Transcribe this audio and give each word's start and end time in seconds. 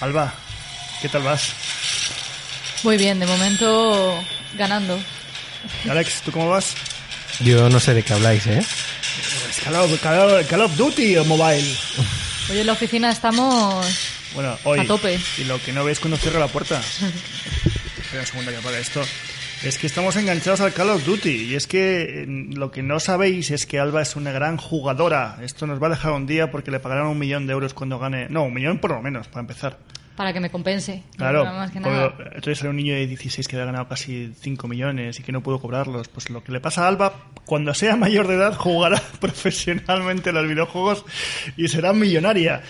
Alba, 0.00 0.32
¿qué 1.02 1.08
tal 1.08 1.22
vas? 1.22 1.50
Muy 2.84 2.96
bien, 2.96 3.18
de 3.18 3.26
momento 3.26 4.22
ganando. 4.56 4.98
Alex, 5.90 6.22
¿tú 6.24 6.30
cómo 6.32 6.48
vas? 6.48 6.74
Yo 7.40 7.68
no 7.68 7.80
sé 7.80 7.94
de 7.94 8.02
qué 8.02 8.12
habláis, 8.12 8.46
¿eh? 8.46 8.58
Es 8.60 9.60
Call 9.64 9.74
of, 9.76 10.00
Call 10.00 10.18
of- 10.20 10.46
Call 10.48 10.60
of 10.62 10.76
Duty 10.76 11.16
o 11.16 11.24
Mobile. 11.24 11.74
Hoy 12.50 12.58
en 12.60 12.66
la 12.66 12.72
oficina 12.72 13.10
estamos 13.10 13.84
Bueno, 14.34 14.56
hoy. 14.64 14.80
A 14.80 14.86
tope. 14.86 15.18
Y 15.38 15.44
lo 15.44 15.60
que 15.62 15.72
no 15.72 15.84
veis 15.84 15.98
cuando 15.98 16.16
cierra 16.16 16.38
la 16.38 16.48
puerta. 16.48 16.80
Espera 18.00 18.20
un 18.22 18.26
segundo 18.26 18.50
que 18.52 18.56
apague 18.58 18.80
esto. 18.80 19.02
Es 19.64 19.76
que 19.76 19.88
estamos 19.88 20.14
enganchados 20.16 20.60
al 20.60 20.72
Call 20.72 20.90
of 20.90 21.04
Duty. 21.04 21.46
Y 21.50 21.54
es 21.56 21.66
que 21.66 22.22
eh, 22.22 22.26
lo 22.26 22.70
que 22.70 22.82
no 22.82 23.00
sabéis 23.00 23.50
es 23.50 23.66
que 23.66 23.80
Alba 23.80 24.02
es 24.02 24.14
una 24.14 24.30
gran 24.30 24.56
jugadora. 24.56 25.38
Esto 25.42 25.66
nos 25.66 25.82
va 25.82 25.88
a 25.88 25.90
dejar 25.90 26.12
un 26.12 26.26
día 26.26 26.50
porque 26.50 26.70
le 26.70 26.78
pagarán 26.78 27.06
un 27.06 27.18
millón 27.18 27.46
de 27.46 27.54
euros 27.54 27.74
cuando 27.74 27.98
gane. 27.98 28.28
No, 28.28 28.44
un 28.44 28.54
millón 28.54 28.78
por 28.78 28.92
lo 28.92 29.02
menos, 29.02 29.26
para 29.26 29.40
empezar. 29.40 29.78
para 30.16 30.32
que 30.32 30.38
me 30.38 30.50
compense. 30.50 31.02
Claro, 31.16 31.44
más 31.44 31.72
que 31.72 31.80
nada. 31.80 32.14
entonces 32.34 32.62
hay 32.62 32.70
un 32.70 32.76
niño 32.76 32.94
de 32.94 33.08
16 33.08 33.48
que 33.48 33.56
ha 33.56 33.64
ganado 33.64 33.88
casi 33.88 34.32
5 34.40 34.68
millones 34.68 35.18
y 35.18 35.22
que 35.24 35.32
no 35.32 35.42
pudo 35.42 35.60
cobrarlos. 35.60 36.08
Pues 36.08 36.30
lo 36.30 36.44
que 36.44 36.52
le 36.52 36.60
pasa 36.60 36.84
a 36.84 36.88
Alba, 36.88 37.14
cuando 37.44 37.74
sea 37.74 37.96
mayor 37.96 38.28
de 38.28 38.34
edad, 38.34 38.54
jugará 38.54 39.02
profesionalmente 39.20 40.32
los 40.32 40.46
videojuegos 40.46 41.04
y 41.56 41.66
será 41.66 41.92
millonaria. 41.92 42.62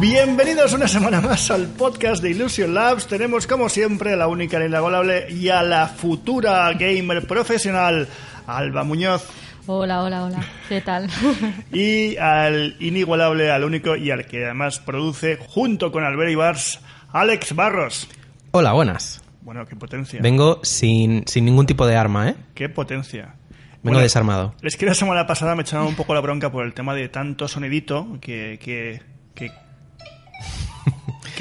Bienvenidos 0.00 0.72
una 0.74 0.86
semana 0.86 1.20
más 1.20 1.50
al 1.50 1.66
podcast 1.66 2.22
de 2.22 2.30
Illusion 2.30 2.72
Labs. 2.72 3.08
Tenemos 3.08 3.48
como 3.48 3.68
siempre 3.68 4.12
a 4.12 4.16
la 4.16 4.28
única 4.28 4.58
e 4.58 4.66
inigualable 4.66 5.26
y 5.28 5.48
a 5.48 5.62
la 5.62 5.88
futura 5.88 6.72
gamer 6.74 7.26
profesional, 7.26 8.06
Alba 8.46 8.84
Muñoz. 8.84 9.26
Hola, 9.66 10.04
hola, 10.04 10.24
hola. 10.24 10.46
¿Qué 10.68 10.80
tal? 10.80 11.08
Y 11.72 12.16
al 12.16 12.76
inigualable, 12.78 13.50
al 13.50 13.64
único 13.64 13.96
y 13.96 14.12
al 14.12 14.26
que 14.26 14.44
además 14.44 14.78
produce, 14.78 15.36
junto 15.36 15.90
con 15.90 16.04
Albert 16.04 16.30
Ibars, 16.30 16.80
Alex 17.12 17.54
Barros. 17.56 18.08
Hola, 18.52 18.72
buenas. 18.74 19.20
Bueno, 19.42 19.66
qué 19.66 19.74
potencia. 19.74 20.20
Vengo 20.22 20.60
sin, 20.62 21.24
sin 21.26 21.44
ningún 21.44 21.66
tipo 21.66 21.86
de 21.86 21.96
arma, 21.96 22.28
¿eh? 22.28 22.36
Qué 22.54 22.68
potencia. 22.68 23.34
Vengo 23.50 23.94
Bueno, 23.94 23.98
desarmado. 24.00 24.54
Es 24.62 24.76
que 24.76 24.86
la 24.86 24.94
semana 24.94 25.26
pasada 25.26 25.56
me 25.56 25.62
echaron 25.62 25.86
un 25.88 25.96
poco 25.96 26.14
la 26.14 26.20
bronca 26.20 26.52
por 26.52 26.64
el 26.64 26.72
tema 26.72 26.94
de 26.94 27.08
tanto 27.08 27.48
sonidito 27.48 28.18
que. 28.20 28.58
que, 28.62 29.02
que, 29.34 29.50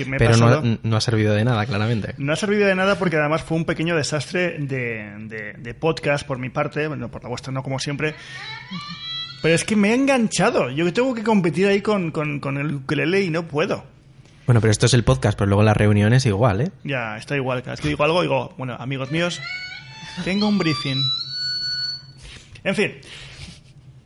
que 0.03 0.05
me 0.09 0.17
he 0.17 0.19
Pero 0.19 0.31
pasado. 0.31 0.61
no, 0.61 0.77
no 0.83 0.95
ha 0.97 1.01
servido 1.01 1.33
de 1.33 1.43
nada, 1.43 1.65
claramente. 1.65 2.13
No 2.17 2.33
ha 2.33 2.35
servido 2.35 2.67
de 2.67 2.75
nada 2.75 2.97
porque 2.99 3.17
además 3.17 3.41
fue 3.43 3.57
un 3.57 3.65
pequeño 3.65 3.95
desastre 3.95 4.57
de, 4.59 5.11
de- 5.27 5.53
de 5.57 5.73
podcast 5.73 6.25
por 6.27 6.37
mi 6.37 6.49
parte, 6.49 6.87
bueno, 6.87 7.09
por 7.09 7.23
la 7.23 7.29
vuestra 7.29 7.51
no 7.51 7.63
como 7.63 7.79
siempre. 7.79 8.13
Pero 9.41 9.55
es 9.55 9.63
que 9.65 9.75
me 9.75 9.89
he 9.91 9.95
enganchado. 9.95 10.69
Yo 10.69 10.91
tengo 10.93 11.13
que 11.15 11.23
competir 11.23 11.67
ahí 11.67 11.81
con, 11.81 12.11
con, 12.11 12.39
con 12.39 12.57
el 12.57 12.75
ukelele 12.75 13.21
y 13.23 13.29
no 13.29 13.47
puedo. 13.47 13.85
Bueno, 14.45 14.61
pero 14.61 14.71
esto 14.71 14.85
es 14.85 14.93
el 14.93 15.03
podcast, 15.03 15.37
pero 15.37 15.47
luego 15.49 15.63
las 15.63 15.75
reuniones 15.75 16.25
igual, 16.25 16.61
¿eh? 16.61 16.71
Ya, 16.83 17.17
está 17.17 17.35
igual. 17.35 17.61
Cada 17.63 17.71
vez 17.73 17.81
que 17.81 17.89
digo 17.89 18.03
algo, 18.03 18.21
digo, 18.21 18.53
bueno, 18.57 18.75
amigos 18.79 19.11
míos, 19.11 19.41
tengo 20.23 20.47
un 20.47 20.57
briefing. 20.57 21.01
En 22.63 22.75
fin, 22.75 22.93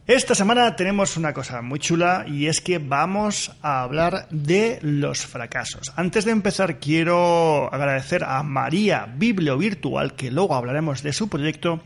esta 0.07 0.33
semana 0.33 0.75
tenemos 0.75 1.15
una 1.15 1.31
cosa 1.31 1.61
muy 1.61 1.79
chula 1.79 2.25
y 2.27 2.47
es 2.47 2.59
que 2.59 2.79
vamos 2.79 3.51
a 3.61 3.83
hablar 3.83 4.27
de 4.31 4.79
los 4.81 5.25
fracasos. 5.25 5.93
Antes 5.95 6.25
de 6.25 6.31
empezar, 6.31 6.79
quiero 6.79 7.71
agradecer 7.71 8.23
a 8.23 8.41
María 8.41 9.05
Biblio 9.15 9.57
Virtual, 9.57 10.15
que 10.15 10.31
luego 10.31 10.55
hablaremos 10.55 11.03
de 11.03 11.13
su 11.13 11.29
proyecto, 11.29 11.81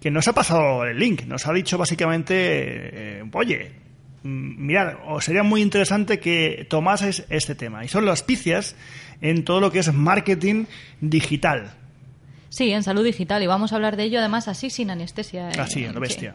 que 0.00 0.10
nos 0.10 0.28
ha 0.28 0.32
pasado 0.32 0.84
el 0.84 0.98
link. 0.98 1.24
Nos 1.24 1.46
ha 1.48 1.52
dicho 1.52 1.76
básicamente, 1.76 2.34
eh, 2.36 3.24
oye, 3.32 3.72
mm, 4.22 4.66
mirad, 4.66 4.94
os 5.06 5.24
sería 5.24 5.42
muy 5.42 5.60
interesante 5.60 6.20
que 6.20 6.64
tomaseis 6.70 7.24
este 7.28 7.56
tema. 7.56 7.84
Y 7.84 7.88
son 7.88 8.06
las 8.06 8.22
picias 8.22 8.76
en 9.20 9.44
todo 9.44 9.60
lo 9.60 9.72
que 9.72 9.80
es 9.80 9.92
marketing 9.92 10.66
digital. 11.00 11.72
Sí, 12.50 12.70
en 12.70 12.84
salud 12.84 13.04
digital. 13.04 13.42
Y 13.42 13.46
vamos 13.46 13.72
a 13.72 13.76
hablar 13.76 13.96
de 13.96 14.04
ello 14.04 14.20
además 14.20 14.46
así 14.48 14.70
sin 14.70 14.90
anestesia. 14.90 15.50
¿eh? 15.50 15.54
Así, 15.58 15.84
a 15.84 15.92
lo 15.92 16.00
bestia. 16.00 16.34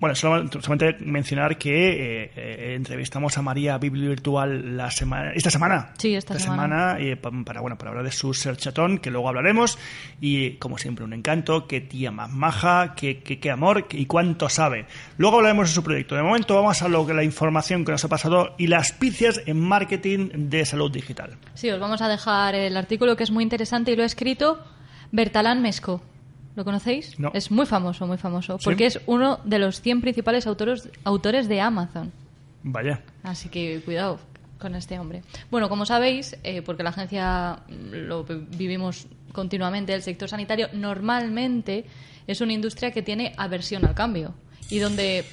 Bueno, 0.00 0.14
solamente 0.14 0.96
mencionar 1.00 1.58
que 1.58 2.22
eh, 2.24 2.30
eh, 2.34 2.74
entrevistamos 2.74 3.36
a 3.36 3.42
María 3.42 3.76
Biblio 3.76 4.08
Virtual 4.08 4.74
la 4.76 4.90
semana, 4.90 5.32
esta 5.34 5.50
semana. 5.50 5.92
Sí, 5.98 6.14
esta 6.14 6.38
semana. 6.38 6.96
eh, 6.98 7.16
pa- 7.16 7.30
para, 7.44 7.60
bueno, 7.60 7.76
para 7.76 7.90
hablar 7.90 8.06
de 8.06 8.10
su 8.10 8.32
Searchatón, 8.32 8.96
que 8.98 9.10
luego 9.10 9.28
hablaremos. 9.28 9.78
Y 10.18 10.52
como 10.52 10.78
siempre, 10.78 11.04
un 11.04 11.12
encanto. 11.12 11.66
Qué 11.66 11.82
tía 11.82 12.10
más 12.10 12.30
maja, 12.30 12.94
qué, 12.96 13.18
qué, 13.22 13.38
qué 13.38 13.50
amor 13.50 13.86
y 13.90 14.06
cuánto 14.06 14.48
sabe. 14.48 14.86
Luego 15.18 15.36
hablaremos 15.36 15.68
de 15.68 15.74
su 15.74 15.82
proyecto. 15.84 16.14
De 16.16 16.22
momento 16.22 16.54
vamos 16.54 16.80
a 16.80 16.88
lo 16.88 17.06
que 17.06 17.12
la 17.12 17.22
información 17.22 17.84
que 17.84 17.92
nos 17.92 18.02
ha 18.02 18.08
pasado 18.08 18.54
y 18.56 18.68
las 18.68 18.92
picias 18.92 19.42
en 19.44 19.60
marketing 19.60 20.30
de 20.48 20.64
salud 20.64 20.90
digital. 20.90 21.36
Sí, 21.52 21.68
os 21.70 21.78
vamos 21.78 22.00
a 22.00 22.08
dejar 22.08 22.54
el 22.54 22.74
artículo 22.78 23.16
que 23.16 23.24
es 23.24 23.30
muy 23.30 23.42
interesante 23.44 23.92
y 23.92 23.96
lo 23.96 24.02
ha 24.02 24.06
escrito 24.06 24.64
Bertalán 25.12 25.60
Mesco. 25.60 26.02
¿Lo 26.56 26.64
conocéis? 26.64 27.18
No. 27.18 27.30
Es 27.34 27.50
muy 27.50 27.64
famoso, 27.66 28.06
muy 28.06 28.18
famoso. 28.18 28.58
¿Sí? 28.58 28.64
Porque 28.64 28.86
es 28.86 29.00
uno 29.06 29.38
de 29.44 29.58
los 29.58 29.80
100 29.80 30.00
principales 30.00 30.46
autores, 30.46 30.88
autores 31.04 31.48
de 31.48 31.60
Amazon. 31.60 32.12
Vaya. 32.62 33.02
Así 33.22 33.48
que 33.48 33.80
cuidado 33.84 34.18
con 34.58 34.74
este 34.74 34.98
hombre. 34.98 35.22
Bueno, 35.50 35.68
como 35.68 35.86
sabéis, 35.86 36.36
eh, 36.44 36.60
porque 36.62 36.82
la 36.82 36.90
agencia 36.90 37.60
lo 37.68 38.24
vi- 38.24 38.46
vivimos 38.56 39.06
continuamente, 39.32 39.94
el 39.94 40.02
sector 40.02 40.28
sanitario 40.28 40.68
normalmente 40.72 41.84
es 42.26 42.40
una 42.40 42.52
industria 42.52 42.90
que 42.90 43.02
tiene 43.02 43.32
aversión 43.38 43.84
al 43.86 43.94
cambio 43.94 44.34
y 44.68 44.78
donde 44.80 45.24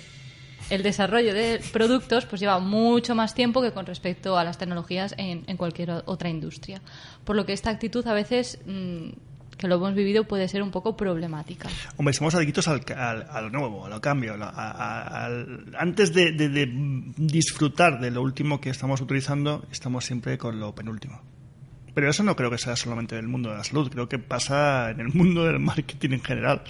el 0.69 0.83
desarrollo 0.83 1.33
de 1.33 1.61
productos 1.73 2.25
pues 2.25 2.39
lleva 2.41 2.59
mucho 2.59 3.15
más 3.15 3.33
tiempo 3.33 3.61
que 3.61 3.71
con 3.71 3.85
respecto 3.85 4.37
a 4.37 4.43
las 4.43 4.57
tecnologías 4.57 5.13
en, 5.17 5.43
en 5.47 5.57
cualquier 5.57 5.91
otra 6.05 6.29
industria. 6.29 6.81
Por 7.25 7.35
lo 7.35 7.45
que 7.45 7.53
esta 7.53 7.69
actitud 7.69 8.05
a 8.07 8.13
veces, 8.13 8.59
mm, 8.65 9.09
que 9.57 9.67
lo 9.67 9.75
hemos 9.75 9.95
vivido, 9.95 10.23
puede 10.25 10.47
ser 10.47 10.61
un 10.61 10.71
poco 10.71 10.95
problemática. 10.95 11.67
Hombre, 11.97 12.13
somos 12.13 12.35
adictos 12.35 12.67
al, 12.67 12.81
al- 12.95 13.27
a 13.29 13.41
lo 13.41 13.49
nuevo, 13.49 13.85
a 13.85 13.89
lo 13.89 13.99
cambio. 14.01 14.35
a 14.35 14.47
a- 14.49 15.25
al- 15.25 15.65
antes 15.79 16.13
de, 16.13 16.31
de- 16.31 16.49
de 16.49 16.65
disfrutar 17.17 17.99
de 17.99 18.11
lo 18.11 18.21
último 18.21 18.61
que 18.61 18.69
estamos 18.69 19.01
utilizando, 19.01 19.65
estamos 19.71 20.05
siempre 20.05 20.37
con 20.37 20.59
lo 20.59 20.73
penúltimo. 20.75 21.21
Pero 21.93 22.09
eso 22.09 22.21
no 22.23 22.35
creo 22.35 22.51
que 22.51 22.59
sea 22.59 22.75
solamente 22.75 23.15
del 23.15 23.27
mundo 23.27 23.49
de 23.49 23.57
la 23.57 23.63
salud, 23.63 23.89
creo 23.91 24.07
que 24.07 24.19
pasa 24.19 24.91
en 24.91 24.99
el 24.99 25.07
mundo 25.09 25.43
del 25.45 25.59
marketing 25.59 26.11
en 26.11 26.23
general. 26.23 26.61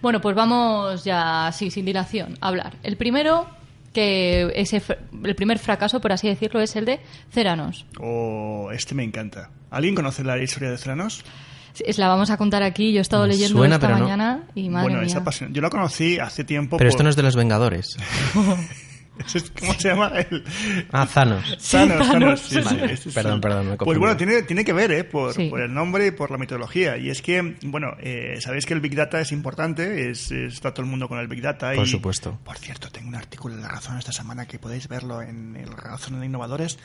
Bueno, 0.00 0.20
pues 0.20 0.36
vamos 0.36 1.02
ya, 1.04 1.48
así, 1.48 1.70
sin 1.70 1.84
dilación, 1.84 2.38
a 2.40 2.48
hablar. 2.48 2.74
El 2.84 2.96
primero, 2.96 3.46
que 3.92 4.52
ese, 4.54 4.80
el 5.24 5.34
primer 5.34 5.58
fracaso, 5.58 6.00
por 6.00 6.12
así 6.12 6.28
decirlo, 6.28 6.60
es 6.60 6.76
el 6.76 6.84
de 6.84 7.00
Ceranos. 7.32 7.84
O 8.00 8.70
este 8.72 8.94
me 8.94 9.02
encanta. 9.02 9.50
¿Alguien 9.70 9.94
conoce 9.96 10.22
la 10.24 10.38
historia 10.40 10.70
de 10.70 10.78
Theranos? 10.78 11.24
Es 11.84 11.98
la 11.98 12.08
vamos 12.08 12.30
a 12.30 12.36
contar 12.36 12.62
aquí. 12.62 12.92
Yo 12.92 12.98
he 12.98 13.02
estado 13.02 13.22
Me 13.24 13.30
leyendo 13.30 13.58
suena, 13.58 13.76
esta 13.76 13.88
no. 13.88 13.98
mañana 14.00 14.42
y 14.54 14.68
madre 14.68 14.88
bueno, 14.88 15.02
es 15.02 15.12
mía. 15.12 15.20
apasionante. 15.22 15.56
Yo 15.56 15.62
la 15.62 15.70
conocí 15.70 16.18
hace 16.18 16.44
tiempo. 16.44 16.76
Pero 16.78 16.88
por- 16.88 16.94
esto 16.94 17.02
no 17.02 17.10
es 17.10 17.16
de 17.16 17.22
los 17.22 17.36
Vengadores. 17.36 17.96
¿Cómo 19.60 19.74
se 19.74 19.88
llama? 19.88 20.08
El... 20.16 20.42
Ah, 20.92 21.06
Thanos. 21.12 21.44
Thanos, 21.70 21.98
Thanos. 21.98 22.08
Thanos, 22.08 22.40
sí, 22.40 22.54
sí, 22.54 22.60
Vale, 22.64 22.96
sí, 22.96 23.02
sí. 23.02 23.10
perdón, 23.10 23.40
perdón, 23.42 23.68
me 23.68 23.76
Pues 23.76 23.98
bueno, 23.98 24.16
tiene, 24.16 24.42
tiene 24.44 24.64
que 24.64 24.72
ver, 24.72 24.90
¿eh? 24.92 25.04
Por, 25.04 25.34
Sí. 25.34 25.48
por 25.50 25.60
el 25.60 25.74
nombre 25.74 26.06
y 26.06 26.10
por 26.10 26.30
la 26.30 26.38
mitología. 26.38 26.96
Y 26.96 27.10
es 27.10 27.20
que, 27.20 27.56
bueno, 27.64 27.88
eh, 28.00 28.38
sabéis 28.40 28.64
que 28.64 28.72
el 28.72 28.80
Big 28.80 28.94
Data 28.96 29.20
es 29.20 29.30
importante, 29.32 30.10
es, 30.10 30.30
está 30.32 30.72
todo 30.72 30.84
el 30.84 30.90
mundo 30.90 31.06
con 31.06 31.18
el 31.18 31.28
Big 31.28 31.42
Data. 31.42 31.72
Por 31.74 31.86
y, 31.86 31.90
supuesto. 31.90 32.38
Por 32.44 32.56
cierto, 32.56 32.88
tengo 32.88 33.08
un 33.08 33.14
artículo 33.14 33.54
en 33.56 33.60
La 33.60 33.68
Razón 33.68 33.98
esta 33.98 34.12
semana 34.12 34.46
que 34.46 34.58
podéis 34.58 34.88
verlo 34.88 35.20
en 35.20 35.54
el 35.54 35.68
Razón 35.70 36.18
de 36.18 36.24
Innovadores. 36.24 36.78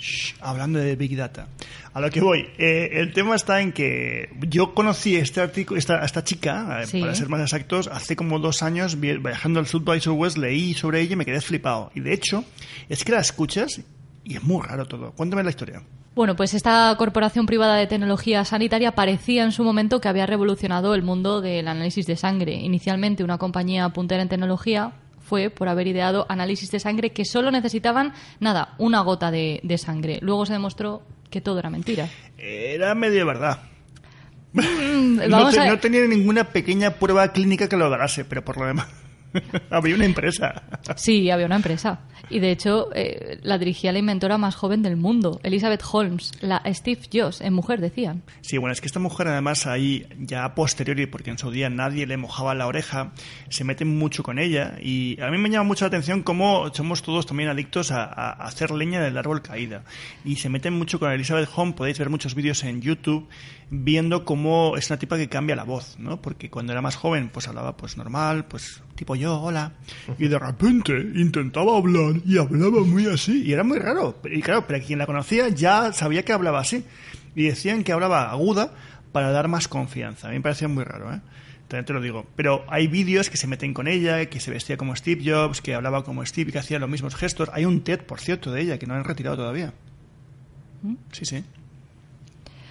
Shh, 0.00 0.34
hablando 0.40 0.78
de 0.78 0.96
Big 0.96 1.16
Data. 1.16 1.46
A 1.92 2.00
lo 2.00 2.08
que 2.10 2.20
voy, 2.20 2.48
eh, 2.58 2.88
el 2.94 3.12
tema 3.12 3.34
está 3.36 3.60
en 3.60 3.72
que 3.72 4.30
yo 4.48 4.72
conocí 4.74 5.16
este 5.16 5.40
artículo, 5.40 5.78
esta, 5.78 6.04
esta 6.04 6.24
chica, 6.24 6.80
eh, 6.82 6.86
Sí. 6.86 7.00
para 7.00 7.14
ser 7.14 7.28
más 7.28 7.40
exactos, 7.42 7.88
hace 7.88 8.16
como 8.16 8.38
dos 8.38 8.62
años 8.62 8.98
vi- 8.98 9.18
viajando 9.18 9.60
al 9.60 9.66
South 9.66 9.84
Southwest 10.00 10.38
leí 10.38 10.72
sobre 10.74 11.00
ella 11.00 11.12
y 11.12 11.16
me 11.16 11.24
quedé 11.26 11.40
flipado. 11.40 11.90
Y 11.94 12.00
de 12.00 12.14
hecho, 12.14 12.44
es 12.88 13.04
que 13.04 13.12
la 13.12 13.20
escuchas 13.20 13.80
y 14.24 14.36
es 14.36 14.42
muy 14.42 14.64
raro 14.66 14.86
todo. 14.86 15.12
Cuéntame 15.12 15.42
la 15.42 15.50
historia. 15.50 15.82
Bueno, 16.14 16.34
pues 16.34 16.54
esta 16.54 16.94
corporación 16.98 17.46
privada 17.46 17.76
de 17.76 17.86
tecnología 17.86 18.44
sanitaria 18.44 18.92
parecía 18.92 19.44
en 19.44 19.52
su 19.52 19.62
momento 19.64 20.00
que 20.00 20.08
había 20.08 20.26
revolucionado 20.26 20.94
el 20.94 21.02
mundo 21.02 21.40
del 21.40 21.68
análisis 21.68 22.06
de 22.06 22.16
sangre. 22.16 22.54
Inicialmente 22.54 23.22
una 23.22 23.38
compañía 23.38 23.88
puntera 23.90 24.22
en 24.22 24.28
tecnología 24.28 24.92
fue 25.30 25.48
por 25.48 25.68
haber 25.68 25.86
ideado 25.86 26.26
análisis 26.28 26.72
de 26.72 26.80
sangre 26.80 27.10
que 27.12 27.24
solo 27.24 27.52
necesitaban, 27.52 28.12
nada, 28.40 28.74
una 28.78 29.00
gota 29.02 29.30
de, 29.30 29.60
de 29.62 29.78
sangre. 29.78 30.18
Luego 30.22 30.44
se 30.44 30.54
demostró 30.54 31.02
que 31.30 31.40
todo 31.40 31.60
era 31.60 31.70
mentira. 31.70 32.08
Era 32.36 32.96
medio 32.96 33.24
verdad. 33.24 33.60
Mm, 34.52 35.20
no, 35.28 35.50
te- 35.52 35.76
tenía 35.76 36.04
ninguna 36.06 36.44
pequeña 36.44 36.90
prueba 36.94 37.28
clínica 37.32 37.68
que 37.68 37.76
lo 37.76 37.84
avalase, 37.86 38.24
pero 38.24 38.44
por 38.44 38.56
lo 38.58 38.66
demás 38.66 38.88
había 39.70 39.94
una 39.94 40.04
empresa. 40.04 40.62
Sí, 40.96 41.30
había 41.30 41.46
una 41.46 41.56
empresa. 41.56 42.00
Y 42.28 42.38
de 42.38 42.50
hecho, 42.52 42.88
eh, 42.94 43.38
la 43.42 43.58
dirigía 43.58 43.92
la 43.92 43.98
inventora 43.98 44.38
más 44.38 44.54
joven 44.54 44.82
del 44.82 44.96
mundo, 44.96 45.40
Elizabeth 45.42 45.82
Holmes, 45.90 46.32
la 46.40 46.62
Steve 46.66 47.00
Jobs, 47.12 47.40
en 47.40 47.52
mujer, 47.54 47.80
decían. 47.80 48.22
Sí, 48.40 48.56
bueno, 48.58 48.72
es 48.72 48.80
que 48.80 48.86
esta 48.86 49.00
mujer 49.00 49.26
además 49.28 49.66
ahí 49.66 50.06
ya 50.18 50.44
a 50.44 50.54
posteriori, 50.54 51.06
porque 51.06 51.30
en 51.30 51.38
su 51.38 51.50
día 51.50 51.70
nadie 51.70 52.06
le 52.06 52.16
mojaba 52.16 52.54
la 52.54 52.66
oreja, 52.66 53.12
se 53.48 53.64
meten 53.64 53.98
mucho 53.98 54.22
con 54.22 54.38
ella 54.38 54.74
y 54.80 55.20
a 55.20 55.30
mí 55.30 55.38
me 55.38 55.48
llama 55.50 55.64
mucho 55.64 55.84
la 55.84 55.88
atención 55.88 56.22
cómo 56.22 56.72
somos 56.72 57.02
todos 57.02 57.26
también 57.26 57.48
adictos 57.48 57.90
a- 57.90 58.04
a 58.04 58.30
hacer 58.44 58.70
leña 58.70 59.00
del 59.00 59.16
árbol 59.18 59.42
caída 59.42 59.82
y 60.24 60.36
se 60.36 60.48
meten 60.48 60.74
mucho 60.74 61.00
con 61.00 61.10
Elizabeth 61.10 61.48
Holmes, 61.54 61.74
podéis 61.74 61.98
ver 61.98 62.10
muchos 62.10 62.34
vídeos 62.34 62.62
en 62.64 62.80
YouTube 62.80 63.28
viendo 63.70 64.24
cómo 64.24 64.76
es 64.76 64.90
una 64.90 64.98
tipa 64.98 65.16
que 65.16 65.28
cambia 65.28 65.54
la 65.54 65.64
voz, 65.64 65.96
¿no? 65.98 66.20
Porque 66.20 66.50
cuando 66.50 66.72
era 66.72 66.82
más 66.82 66.96
joven 66.96 67.30
pues 67.32 67.46
hablaba 67.46 67.76
pues 67.76 67.96
normal, 67.96 68.46
pues 68.46 68.82
tipo 68.96 69.14
yo, 69.14 69.40
hola, 69.40 69.72
y 70.18 70.28
de 70.28 70.38
repente 70.38 70.92
intentaba 71.14 71.76
hablar 71.76 72.20
y 72.26 72.36
hablaba 72.38 72.82
muy 72.82 73.06
así 73.06 73.42
y 73.44 73.52
era 73.52 73.62
muy 73.62 73.78
raro. 73.78 74.20
Y 74.24 74.42
claro, 74.42 74.66
pero 74.66 74.84
quien 74.84 74.98
la 74.98 75.06
conocía 75.06 75.48
ya 75.48 75.92
sabía 75.92 76.24
que 76.24 76.32
hablaba 76.32 76.60
así 76.60 76.84
y 77.34 77.44
decían 77.44 77.84
que 77.84 77.92
hablaba 77.92 78.30
aguda 78.30 78.72
para 79.12 79.30
dar 79.30 79.48
más 79.48 79.68
confianza. 79.68 80.28
A 80.28 80.30
mí 80.30 80.36
me 80.38 80.42
parecía 80.42 80.68
muy 80.68 80.84
raro, 80.84 81.12
¿eh? 81.12 81.20
También 81.68 81.84
te 81.84 81.92
lo 81.92 82.00
digo. 82.00 82.26
Pero 82.34 82.64
hay 82.68 82.88
vídeos 82.88 83.30
que 83.30 83.36
se 83.36 83.46
meten 83.46 83.74
con 83.74 83.86
ella, 83.86 84.26
que 84.26 84.40
se 84.40 84.50
vestía 84.50 84.76
como 84.76 84.96
Steve 84.96 85.22
Jobs, 85.24 85.60
que 85.60 85.72
hablaba 85.72 86.02
como 86.02 86.26
Steve 86.26 86.50
y 86.50 86.52
que 86.52 86.58
hacía 86.58 86.80
los 86.80 86.90
mismos 86.90 87.14
gestos. 87.14 87.48
Hay 87.52 87.64
un 87.64 87.82
TED, 87.82 88.00
por 88.00 88.18
cierto, 88.18 88.50
de 88.50 88.62
ella, 88.62 88.78
que 88.78 88.86
no 88.86 88.94
han 88.94 89.04
retirado 89.04 89.36
todavía. 89.36 89.72
Sí, 91.12 91.24
sí. 91.24 91.44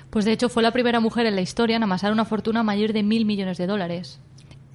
Pues 0.10 0.26
de 0.26 0.32
hecho 0.32 0.50
fue 0.50 0.64
la 0.64 0.72
primera 0.72 1.00
mujer 1.00 1.26
en 1.26 1.36
la 1.36 1.42
historia 1.42 1.76
en 1.76 1.84
amasar 1.84 2.12
una 2.12 2.26
fortuna 2.26 2.64
mayor 2.64 2.94
de 2.94 3.04
mil 3.04 3.26
millones 3.26 3.58
de 3.58 3.68
dólares. 3.68 4.20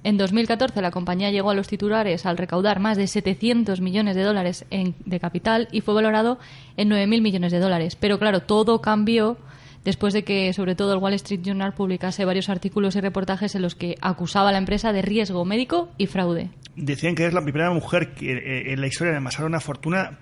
En 0.05 0.17
2014 0.17 0.83
la 0.83 0.91
compañía 0.91 1.31
llegó 1.31 1.49
a 1.49 1.55
los 1.55 1.67
titulares 1.67 2.27
al 2.27 2.37
recaudar 2.37 2.79
más 2.79 2.95
de 2.95 3.07
700 3.07 3.81
millones 3.81 4.15
de 4.15 4.21
dólares 4.21 4.63
de 4.69 5.19
capital 5.19 5.67
y 5.71 5.81
fue 5.81 5.95
valorado 5.95 6.37
en 6.77 6.91
9.000 6.91 7.21
millones 7.23 7.51
de 7.51 7.57
dólares. 7.57 7.95
Pero 7.95 8.19
claro, 8.19 8.41
todo 8.41 8.81
cambió 8.81 9.35
después 9.83 10.13
de 10.13 10.23
que 10.23 10.53
sobre 10.53 10.75
todo 10.75 10.93
el 10.93 10.99
Wall 10.99 11.15
Street 11.15 11.41
Journal 11.41 11.73
publicase 11.73 12.23
varios 12.23 12.49
artículos 12.49 12.95
y 12.95 13.01
reportajes 13.01 13.55
en 13.55 13.63
los 13.63 13.73
que 13.73 13.95
acusaba 13.99 14.49
a 14.49 14.51
la 14.51 14.59
empresa 14.59 14.93
de 14.93 15.01
riesgo 15.01 15.43
médico 15.43 15.89
y 15.97 16.05
fraude. 16.05 16.51
Decían 16.75 17.15
que 17.15 17.25
es 17.25 17.33
la 17.33 17.41
primera 17.41 17.71
mujer 17.71 18.13
que, 18.13 18.31
eh, 18.31 18.73
en 18.73 18.81
la 18.81 18.85
historia 18.85 19.11
de 19.11 19.17
amasar 19.17 19.47
una 19.47 19.59
fortuna 19.59 20.19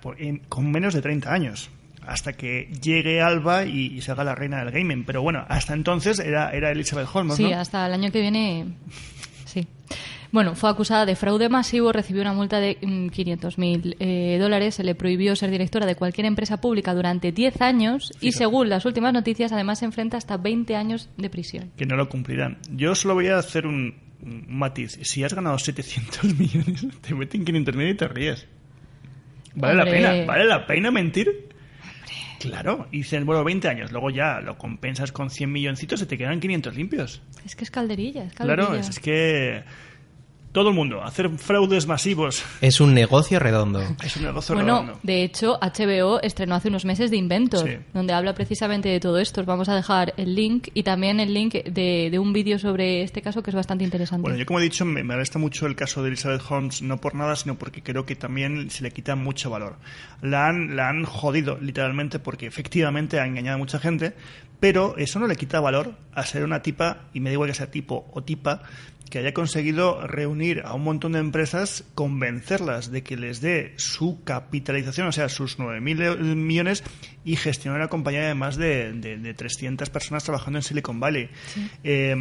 con 0.48 0.70
menos 0.70 0.94
de 0.94 1.02
30 1.02 1.30
años. 1.30 1.70
Hasta 2.06 2.32
que 2.34 2.68
llegue 2.82 3.20
Alba 3.20 3.64
y, 3.64 3.86
y 3.96 4.00
se 4.02 4.12
haga 4.12 4.24
la 4.24 4.34
reina 4.34 4.58
del 4.64 4.70
gaming. 4.72 5.04
Pero 5.04 5.22
bueno, 5.22 5.44
hasta 5.48 5.74
entonces 5.74 6.18
era, 6.18 6.50
era 6.50 6.70
Elizabeth 6.70 7.08
Holmes, 7.12 7.36
Sí, 7.36 7.44
¿no? 7.50 7.58
hasta 7.58 7.86
el 7.86 7.92
año 7.94 8.10
que 8.12 8.20
viene. 8.20 8.66
Sí. 9.44 9.66
Bueno, 10.32 10.56
fue 10.56 10.68
acusada 10.68 11.06
de 11.06 11.14
fraude 11.14 11.48
masivo, 11.48 11.92
recibió 11.92 12.20
una 12.22 12.32
multa 12.32 12.58
de 12.58 12.80
500.000 12.80 13.96
eh, 14.00 14.36
dólares, 14.40 14.74
se 14.74 14.82
le 14.82 14.94
prohibió 14.96 15.36
ser 15.36 15.50
directora 15.50 15.86
de 15.86 15.94
cualquier 15.94 16.26
empresa 16.26 16.60
pública 16.60 16.92
durante 16.92 17.30
10 17.30 17.60
años 17.60 18.12
y, 18.20 18.32
según 18.32 18.68
las 18.68 18.84
últimas 18.84 19.12
noticias, 19.12 19.52
además 19.52 19.78
se 19.78 19.84
enfrenta 19.84 20.16
hasta 20.16 20.36
20 20.36 20.74
años 20.74 21.08
de 21.16 21.30
prisión. 21.30 21.70
que 21.76 21.86
no 21.86 21.94
lo 21.96 22.08
cumplirán. 22.08 22.58
Yo 22.72 22.94
solo 22.96 23.14
voy 23.14 23.28
a 23.28 23.38
hacer 23.38 23.64
un, 23.66 23.94
un 24.22 24.44
matiz. 24.48 24.98
Si 25.02 25.22
has 25.22 25.34
ganado 25.34 25.56
700 25.58 26.24
millones, 26.38 26.84
te 27.00 27.14
meten 27.14 27.44
500 27.44 27.76
mil 27.76 27.88
y 27.90 27.94
te 27.94 28.08
ríes. 28.08 28.48
¿Vale 29.54 29.82
Hombre. 29.82 30.00
la 30.00 30.10
pena? 30.10 30.26
¿Vale 30.26 30.44
la 30.46 30.66
pena 30.66 30.90
mentir? 30.90 31.43
Claro, 32.38 32.88
y 32.90 32.98
dices, 32.98 33.24
bueno, 33.24 33.44
20 33.44 33.68
años, 33.68 33.92
luego 33.92 34.10
ya 34.10 34.40
lo 34.40 34.58
compensas 34.58 35.12
con 35.12 35.30
100 35.30 35.50
milloncitos 35.50 36.02
y 36.02 36.06
te 36.06 36.18
quedan 36.18 36.40
500 36.40 36.74
limpios. 36.76 37.22
Es 37.44 37.56
que 37.56 37.64
es 37.64 37.70
calderilla, 37.70 38.24
es 38.24 38.34
calderilla. 38.34 38.66
Claro, 38.66 38.80
es, 38.80 38.88
es 38.88 38.98
que 38.98 39.64
todo 40.54 40.68
el 40.70 40.74
mundo, 40.74 41.02
hacer 41.02 41.28
fraudes 41.36 41.86
masivos 41.86 42.42
Es 42.62 42.80
un 42.80 42.94
negocio 42.94 43.38
redondo. 43.40 43.82
es 44.04 44.16
un 44.16 44.22
negocio 44.22 44.54
Bueno, 44.54 44.80
redondo. 44.82 45.00
de 45.02 45.22
hecho, 45.24 45.58
HBO 45.60 46.20
estrenó 46.22 46.54
hace 46.54 46.68
unos 46.68 46.84
meses 46.84 47.10
de 47.10 47.16
Inventor, 47.18 47.68
Sí. 47.68 47.76
donde 47.92 48.12
habla 48.14 48.34
precisamente 48.34 48.88
de 48.88 49.00
todo 49.00 49.18
esto. 49.18 49.40
Os 49.40 49.46
vamos 49.46 49.68
a 49.68 49.74
dejar 49.74 50.14
el 50.16 50.34
link 50.36 50.68
y 50.72 50.84
también 50.84 51.18
el 51.18 51.34
link 51.34 51.54
de, 51.64 52.08
de 52.10 52.18
un 52.18 52.32
vídeo 52.32 52.58
sobre 52.58 53.02
este 53.02 53.20
caso 53.20 53.42
que 53.42 53.50
es 53.50 53.54
bastante 53.56 53.82
interesante. 53.84 54.22
Bueno, 54.22 54.36
yo 54.38 54.46
como 54.46 54.60
he 54.60 54.62
dicho, 54.62 54.84
me, 54.84 55.02
me 55.02 55.14
molesta 55.14 55.38
mucho 55.38 55.66
el 55.66 55.74
caso 55.74 56.02
de 56.02 56.08
Elizabeth 56.08 56.42
Holmes, 56.48 56.80
no 56.82 57.00
por 57.00 57.14
nada, 57.16 57.34
sino 57.36 57.56
porque 57.56 57.82
creo 57.82 58.06
que 58.06 58.14
también 58.14 58.70
se 58.70 58.84
le 58.84 58.92
quita 58.92 59.16
mucho 59.16 59.50
valor. 59.50 59.76
La 60.22 60.46
han, 60.48 60.76
la 60.76 60.88
han 60.88 61.04
jodido, 61.04 61.58
literalmente, 61.60 62.20
porque 62.20 62.46
efectivamente 62.46 63.18
ha 63.18 63.26
engañado 63.26 63.56
a 63.56 63.58
mucha 63.58 63.80
gente, 63.80 64.14
pero 64.60 64.96
eso 64.96 65.18
no 65.18 65.26
le 65.26 65.34
quita 65.36 65.58
valor 65.60 65.94
a 66.14 66.24
ser 66.24 66.44
una 66.44 66.62
tipa, 66.62 67.08
y 67.12 67.18
me 67.20 67.30
da 67.30 67.34
igual 67.34 67.48
que 67.50 67.54
sea 67.54 67.70
tipo 67.70 68.06
o 68.14 68.22
tipa, 68.22 68.62
que 69.14 69.20
haya 69.20 69.32
conseguido 69.32 70.04
reunir 70.08 70.62
a 70.64 70.74
un 70.74 70.82
montón 70.82 71.12
de 71.12 71.20
empresas, 71.20 71.84
convencerlas 71.94 72.90
de 72.90 73.04
que 73.04 73.16
les 73.16 73.40
dé 73.40 73.72
su 73.76 74.24
capitalización, 74.24 75.06
o 75.06 75.12
sea, 75.12 75.28
sus 75.28 75.56
9.000 75.56 76.34
millones, 76.34 76.82
y 77.24 77.36
gestionar 77.36 77.80
una 77.80 77.88
compañía 77.88 78.26
de 78.26 78.34
más 78.34 78.56
de, 78.56 78.92
de, 78.92 79.16
de 79.16 79.34
300 79.34 79.88
personas 79.90 80.24
trabajando 80.24 80.58
en 80.58 80.64
Silicon 80.64 80.98
Valley. 80.98 81.28
Eh, 81.84 82.16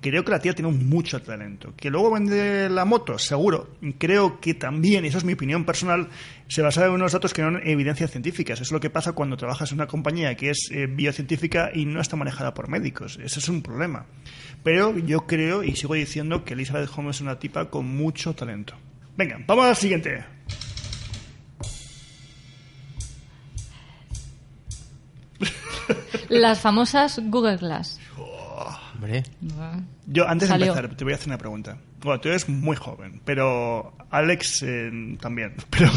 creo 0.00 0.24
que 0.24 0.30
la 0.32 0.40
tía 0.40 0.52
tiene 0.52 0.72
mucho 0.72 1.22
talento. 1.22 1.74
Que 1.76 1.90
luego 1.90 2.10
vende 2.10 2.68
la 2.68 2.84
moto, 2.84 3.20
seguro. 3.20 3.76
Creo 3.98 4.40
que 4.40 4.54
también, 4.54 5.04
y 5.04 5.08
eso 5.08 5.18
es 5.18 5.24
mi 5.24 5.34
opinión 5.34 5.64
personal, 5.64 6.08
se 6.48 6.60
basa 6.60 6.84
en 6.84 6.92
unos 6.92 7.12
datos 7.12 7.32
que 7.32 7.42
no 7.42 7.52
son 7.52 7.66
evidencias 7.66 8.10
científicas. 8.10 8.60
Es 8.60 8.72
lo 8.72 8.80
que 8.80 8.90
pasa 8.90 9.12
cuando 9.12 9.36
trabajas 9.36 9.70
en 9.70 9.78
una 9.78 9.86
compañía 9.86 10.34
que 10.34 10.50
es 10.50 10.70
eh, 10.70 10.86
biocientífica 10.86 11.70
y 11.72 11.86
no 11.86 12.00
está 12.00 12.16
manejada 12.16 12.52
por 12.52 12.68
médicos. 12.68 13.18
Ese 13.22 13.38
es 13.38 13.48
un 13.48 13.62
problema. 13.62 14.06
Pero 14.62 14.96
yo 14.98 15.26
creo 15.26 15.64
y 15.64 15.74
sigo 15.76 15.94
diciendo 15.94 16.31
que 16.44 16.54
Elizabeth 16.54 16.90
Holmes 16.96 17.16
es 17.16 17.20
una 17.20 17.38
tipa 17.38 17.68
con 17.70 17.86
mucho 17.96 18.34
talento. 18.34 18.74
Venga, 19.16 19.38
vamos 19.46 19.64
a 19.66 19.68
la 19.68 19.74
siguiente. 19.74 20.24
Las 26.28 26.60
famosas 26.60 27.20
Google 27.24 27.56
Glass. 27.58 27.98
Hombre, 28.94 29.24
Yo, 30.06 30.28
antes 30.28 30.48
Salió. 30.48 30.66
de 30.72 30.78
empezar, 30.78 30.96
te 30.96 31.04
voy 31.04 31.12
a 31.12 31.16
hacer 31.16 31.28
una 31.28 31.38
pregunta. 31.38 31.76
Bueno, 32.00 32.20
tú 32.20 32.28
eres 32.28 32.48
muy 32.48 32.76
joven, 32.76 33.20
pero 33.24 33.94
Alex 34.10 34.62
eh, 34.62 35.16
también. 35.20 35.54
Pero 35.70 35.90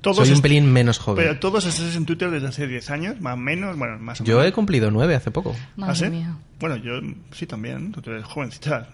todos 0.00 0.16
soy 0.18 0.32
un 0.32 0.40
pelín 0.42 0.72
menos 0.72 0.98
joven. 0.98 1.24
Pero 1.24 1.38
todos 1.40 1.64
estáis 1.66 1.96
en 1.96 2.06
Twitter 2.06 2.30
desde 2.30 2.48
hace 2.48 2.66
10 2.66 2.90
años, 2.90 3.20
más 3.20 3.34
o 3.34 3.36
menos, 3.36 3.76
bueno, 3.76 3.98
más 3.98 4.20
o 4.20 4.24
Yo 4.24 4.36
he 4.38 4.44
menos. 4.44 4.54
cumplido 4.54 4.90
nueve 4.90 5.14
hace 5.14 5.30
poco. 5.30 5.54
Madre 5.76 5.92
¿Ah, 5.92 5.94
sí? 5.96 6.04
mía. 6.10 6.36
Bueno, 6.60 6.76
yo 6.76 6.92
sí 7.32 7.46
también, 7.46 7.92
tú 7.92 8.08
eres 8.10 8.24
jovencita. 8.24 8.88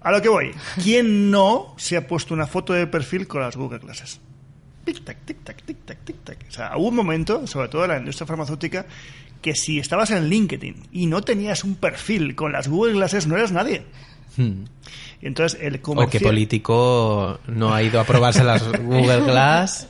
A 0.00 0.10
lo 0.12 0.22
que 0.22 0.28
voy. 0.30 0.50
¿Quién 0.82 1.30
no 1.30 1.74
se 1.76 1.96
ha 1.96 2.06
puesto 2.06 2.32
una 2.34 2.46
foto 2.46 2.72
de 2.72 2.86
perfil 2.86 3.26
con 3.26 3.42
las 3.42 3.56
Google 3.56 3.80
Glasses? 3.80 4.20
Tic-tac, 4.86 5.18
tic-tac, 5.26 5.56
tic-tac, 5.66 5.98
tic-tac. 6.06 6.48
O 6.48 6.52
sea, 6.52 6.76
hubo 6.78 6.88
un 6.88 6.96
momento, 6.96 7.46
sobre 7.46 7.68
todo 7.68 7.84
en 7.84 7.90
la 7.90 7.98
industria 7.98 8.26
farmacéutica, 8.26 8.86
que 9.42 9.54
si 9.54 9.78
estabas 9.78 10.10
en 10.10 10.28
LinkedIn 10.28 10.88
y 10.92 11.06
no 11.06 11.20
tenías 11.22 11.64
un 11.64 11.74
perfil 11.74 12.34
con 12.34 12.52
las 12.52 12.68
Google 12.68 12.94
Glasses, 12.94 13.26
no 13.26 13.36
eras 13.36 13.52
nadie. 13.52 13.84
Hmm. 14.40 14.64
Y 15.20 15.26
entonces 15.26 15.60
el 15.60 15.80
O 15.84 16.08
político 16.08 17.40
no 17.46 17.74
ha 17.74 17.82
ido 17.82 18.00
a 18.00 18.04
probarse 18.04 18.42
las 18.42 18.66
Google 18.82 19.20
Glass. 19.20 19.86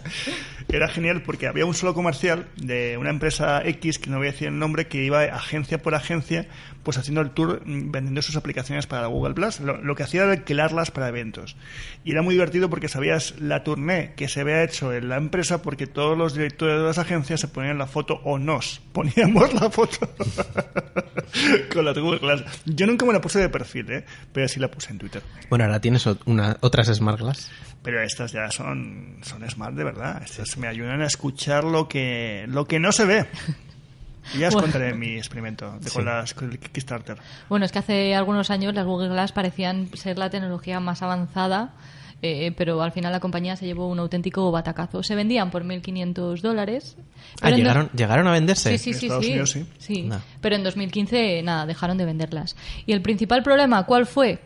Era 0.72 0.88
genial 0.88 1.22
porque 1.22 1.48
había 1.48 1.64
un 1.64 1.74
solo 1.74 1.94
comercial 1.94 2.46
de 2.56 2.96
una 2.96 3.10
empresa 3.10 3.60
X, 3.64 3.98
que 3.98 4.08
no 4.08 4.18
voy 4.18 4.28
a 4.28 4.30
decir 4.30 4.48
el 4.48 4.58
nombre, 4.58 4.86
que 4.86 5.02
iba 5.02 5.22
agencia 5.22 5.82
por 5.82 5.94
agencia, 5.96 6.46
pues 6.84 6.96
haciendo 6.96 7.20
el 7.20 7.30
tour, 7.30 7.62
mm, 7.64 7.90
vendiendo 7.90 8.22
sus 8.22 8.36
aplicaciones 8.36 8.86
para 8.86 9.06
Google 9.08 9.34
Plus. 9.34 9.60
Lo, 9.60 9.94
que 9.96 10.02
hacía 10.04 10.22
era 10.22 10.32
alquilarlas 10.32 10.90
para 10.90 11.08
eventos. 11.08 11.56
Y 12.04 12.12
era 12.12 12.22
muy 12.22 12.34
divertido 12.34 12.70
porque 12.70 12.88
sabías 12.88 13.34
la 13.40 13.64
tournée 13.64 14.12
que 14.14 14.28
se 14.28 14.42
había 14.42 14.62
hecho 14.62 14.92
en 14.92 15.08
la 15.08 15.16
empresa 15.16 15.60
porque 15.60 15.86
todos 15.86 16.16
los 16.16 16.34
directores 16.34 16.78
de 16.78 16.86
las 16.86 16.98
agencias 16.98 17.40
se 17.40 17.48
ponían 17.48 17.78
la 17.78 17.86
foto 17.86 18.20
o 18.24 18.38
nos 18.38 18.80
poníamos 18.92 19.52
la 19.54 19.70
foto 19.70 19.98
con 21.72 21.84
las 21.84 21.98
Google 21.98 22.20
Glass. 22.20 22.44
Yo 22.64 22.86
nunca 22.86 23.04
me 23.04 23.12
la 23.12 23.20
puse 23.20 23.40
de 23.40 23.48
perfil, 23.48 23.90
¿eh? 23.90 24.04
pero 24.32 24.46
sí 24.46 24.60
la 24.60 24.70
puse 24.70 24.92
en 24.92 24.98
Twitter. 24.98 25.22
Bueno, 25.48 25.64
ahora 25.64 25.80
tienes 25.80 26.06
una, 26.26 26.56
otras 26.60 26.86
Smart 26.94 27.18
Glass. 27.18 27.50
Pero 27.82 28.02
estas 28.02 28.32
ya 28.32 28.50
son, 28.50 29.18
son 29.22 29.49
smart 29.49 29.75
de 29.75 29.84
verdad. 29.84 30.22
Estas 30.22 30.56
me 30.58 30.68
ayudan 30.68 31.00
a 31.00 31.06
escuchar 31.06 31.64
lo 31.64 31.88
que, 31.88 32.44
lo 32.49 32.66
que 32.66 32.78
no 32.78 32.92
se 32.92 33.06
ve. 33.06 33.26
Y 34.34 34.38
ya 34.38 34.49
os 34.49 34.54
Bueno. 34.54 34.66
contaré 34.66 34.94
mi 34.94 35.16
experimento 35.16 35.78
de, 35.80 35.90
con, 35.90 36.04
las, 36.04 36.34
con 36.34 36.50
el 36.50 36.58
Kickstarter. 36.58 37.16
Bueno, 37.49 37.64
es 37.64 37.72
que 37.72 37.78
hace 37.78 38.14
algunos 38.14 38.50
años 38.50 38.75
las 38.75 38.84
Google 38.84 39.08
Glass 39.08 39.32
parecían 39.32 39.88
ser 39.96 40.18
la 40.18 40.28
tecnología 40.30 40.78
más 40.78 41.02
avanzada 41.02 41.72
eh, 42.22 42.52
pero 42.54 42.82
al 42.82 42.92
final 42.92 43.12
la 43.12 43.20
compañía 43.20 43.56
se 43.56 43.64
llevó 43.64 43.88
un 43.88 43.99
auténtico 43.99 44.50
batacazo. 44.52 45.02
Se 45.02 45.14
vendían 45.14 45.50
por 45.50 45.64
1.500 45.64 46.42
dólares. 46.42 46.99
Ah, 47.40 47.50
llegaron, 47.50 47.88
llegaron 47.96 48.26
a 48.26 48.32
venderse. 48.32 48.76
Sí, 48.76 48.78
sí, 48.78 48.90
En 48.90 48.96
sí, 48.99 49.06
Estados 49.06 49.25
sí. 49.25 49.30
Unidos 49.30 49.50
sí. 49.52 49.66
Sí. 49.78 50.02
No. 50.02 50.20
Pero 50.42 50.56
en 50.56 50.62
2015, 50.62 51.42
nada, 51.42 51.64
dejaron 51.64 51.96
de 51.96 52.04
venderlas. 52.04 52.56
¿Y 52.84 52.92
el 52.92 53.00
principal 53.00 53.42
problema 53.42 53.87
cuál 53.87 54.04
fue? 54.04 54.38